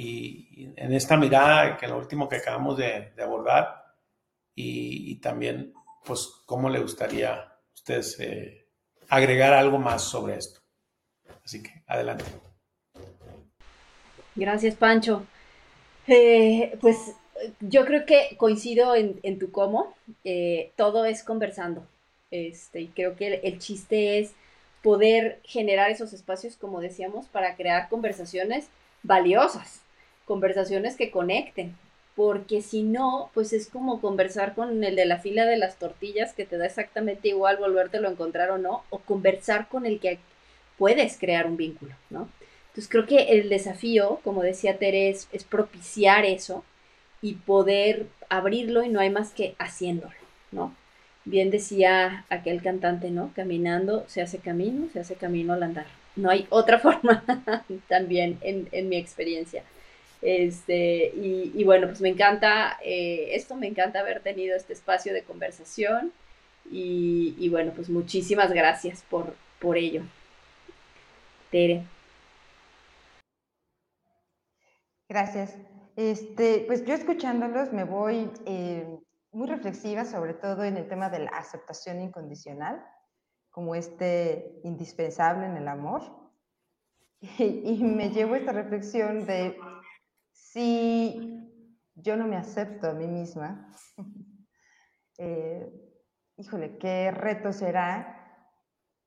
[0.00, 3.84] y, en esta mirada, que lo último que acabamos de, abordar,
[4.54, 5.72] y, también
[6.04, 8.66] pues cómo le gustaría ustedes eh,
[9.08, 10.60] agregar algo más sobre esto.
[11.44, 12.24] Así que adelante.
[14.34, 15.26] Gracias, Pancho.
[16.06, 17.14] Eh, pues
[17.60, 19.94] yo creo que coincido en, tu cómo.
[20.24, 21.86] Eh, todo es conversando.
[22.30, 24.32] Este, y creo que el, chiste es
[24.82, 28.68] poder generar esos espacios, como decíamos, para crear conversaciones
[29.02, 29.82] valiosas,
[30.28, 31.74] conversaciones que conecten,
[32.14, 36.34] porque si no, pues es como conversar con el de la fila de las tortillas
[36.34, 40.18] que te da exactamente igual volvértelo a encontrar o no, o conversar con el que
[40.78, 42.28] puedes crear un vínculo, ¿no?
[42.68, 46.64] Entonces creo que el desafío, como decía Tere, es, propiciar eso
[47.20, 50.14] y poder abrirlo y no hay más que haciéndolo,
[50.52, 50.74] ¿no?
[51.24, 53.32] Bien decía aquel cantante, ¿no?
[53.34, 55.86] Caminando se hace camino, se hace camino al andar.
[56.14, 57.24] No hay otra forma
[57.88, 59.64] también en, mi experiencia.
[60.20, 65.22] Este, y, bueno, pues me encanta eh, esto, me encanta haber tenido este espacio de
[65.22, 66.12] conversación
[66.70, 70.02] y, y bueno, pues muchísimas gracias por, por ello.
[71.50, 71.84] Tere.
[75.08, 75.56] Gracias.
[75.96, 78.86] Este, pues yo escuchándolos me voy eh,
[79.32, 82.84] muy reflexiva, sobre todo en el tema de la aceptación incondicional,
[83.50, 86.02] como este indispensable en el amor.
[87.38, 89.58] Y, me llevo esta reflexión de
[90.38, 91.52] si
[91.94, 93.68] yo no me acepto a mí misma,
[95.18, 95.70] eh,
[96.36, 98.46] híjole, qué reto será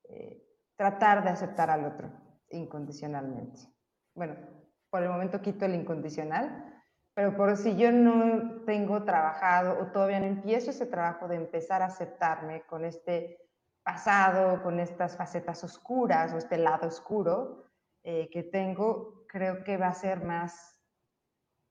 [0.04, 0.44] eh,
[0.76, 2.12] tratar de aceptar al otro
[2.50, 3.62] incondicionalmente.
[4.14, 4.36] Bueno,
[4.90, 6.66] por el momento quito el incondicional,
[7.14, 11.82] pero por si yo no tengo trabajado o todavía no empiezo ese trabajo de empezar
[11.82, 13.38] a aceptarme con este
[13.84, 17.66] pasado, con estas facetas oscuras o este lado oscuro
[18.04, 20.71] eh, que tengo, creo que va a ser más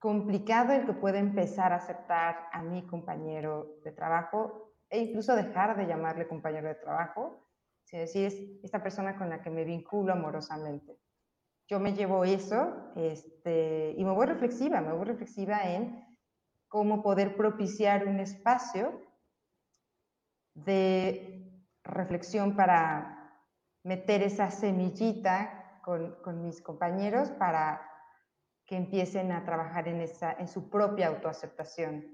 [0.01, 5.77] complicado el que pueda empezar a aceptar a mi compañero de trabajo e incluso dejar
[5.77, 7.47] de llamarle compañero de trabajo,
[7.85, 10.97] si decir es esta persona con la que me vinculo amorosamente.
[11.69, 16.03] Yo me llevo eso este, y me voy reflexiva, me voy reflexiva en
[16.67, 18.99] cómo poder propiciar un espacio
[20.55, 23.37] de reflexión para
[23.83, 27.90] meter esa semillita con, con, mis compañeros para
[28.71, 32.05] que empiecen a trabajar en, esa, en su propia autoaceptación,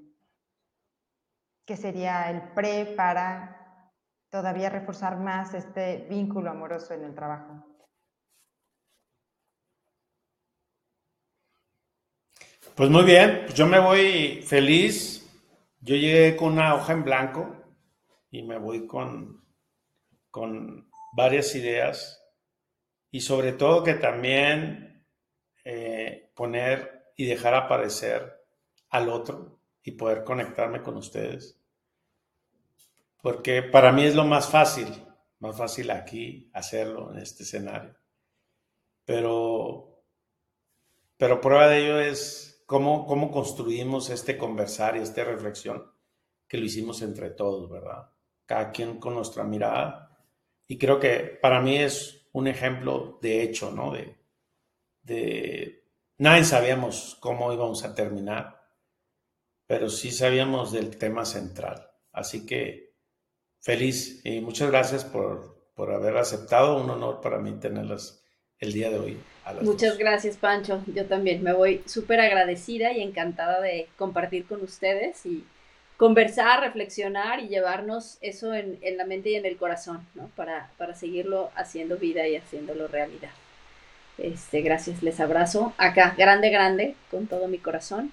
[1.68, 3.92] que sería el pre para
[4.32, 7.64] todavía reforzar más este vínculo amoroso en el trabajo.
[12.74, 15.30] Pues muy bien, pues yo me voy feliz.
[15.80, 17.56] Yo llegué con una hoja en blanco
[18.32, 19.46] y me voy con,
[20.32, 22.20] con varias ideas
[23.12, 25.06] y sobre todo que también
[25.64, 28.46] eh, poner y dejar aparecer
[28.90, 31.60] al otro y poder conectarme con ustedes.
[33.22, 34.88] Porque para mí es lo más fácil,
[35.40, 37.98] más fácil aquí hacerlo en este escenario.
[39.04, 40.04] Pero,
[41.18, 45.92] pero prueba de ello es cómo, cómo construimos este conversar y esta reflexión
[46.48, 48.12] que lo hicimos entre todos, ¿verdad?
[48.46, 50.16] Cada quien con nuestra mirada.
[50.68, 53.92] Y creo que para mí es un ejemplo de hecho, ¿no?
[53.92, 54.18] De,
[55.02, 55.87] de
[56.18, 58.62] nadie sabíamos cómo íbamos a terminar,
[59.68, 61.90] pero sí sabíamos del tema central.
[62.12, 62.96] Así que
[63.60, 66.82] feliz y muchas gracias por, por haber aceptado.
[66.82, 68.24] Un honor para mí tenerlas
[68.60, 69.18] el día de hoy.
[69.62, 70.84] Muchas gracias, Pancho.
[70.88, 75.46] Yo también me voy súper agradecida y encantada de compartir con ustedes y
[75.96, 80.30] conversar, reflexionar y llevarnos eso en, en la mente y en el corazón, ¿no?
[80.36, 83.32] Para, para seguirlo haciendo vida y haciéndolo realidad.
[84.18, 88.12] Este, gracias, les abrazo acá, grande, grande, con todo mi corazón.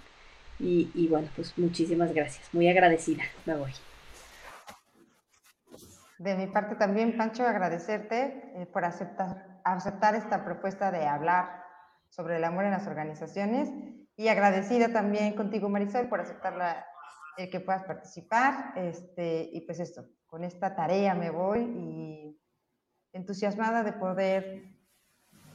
[0.59, 2.49] Y, bueno, pues muchísimas gracias.
[2.53, 3.25] Muy agradecida.
[3.45, 3.73] Me voy.
[6.19, 11.65] De mi parte también, Pancho, agradecerte eh, por aceptar, aceptar esta propuesta de hablar
[12.09, 13.69] sobre el amor en las organizaciones
[14.17, 16.87] y agradecida también contigo, Marisol, por aceptar la,
[17.37, 18.73] el que puedas participar.
[18.77, 22.41] Este, y pues esto, con esta tarea me voy y
[23.13, 24.74] entusiasmada de poder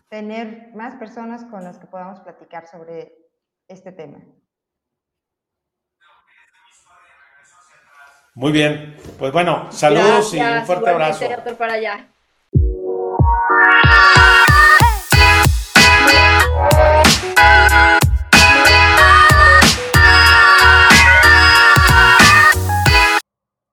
[0.09, 3.15] tener más personas con las que podamos platicar sobre
[3.67, 4.19] este tema.
[8.33, 11.25] Muy bien, pues bueno, saludos y un fuerte abrazo.
[11.57, 12.13] Para allá.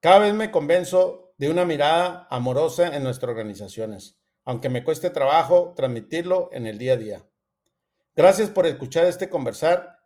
[0.00, 5.74] Cada vez me convenzo de una mirada amorosa en nuestras organizaciones aunque me cueste trabajo
[5.76, 7.26] transmitirlo en el día a día.
[8.14, 9.98] Gracias por escuchar este conversar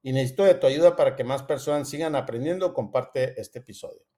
[0.00, 2.72] y necesito de tu ayuda para que más personas sigan aprendiendo.
[2.72, 4.08] Comparte este episodio.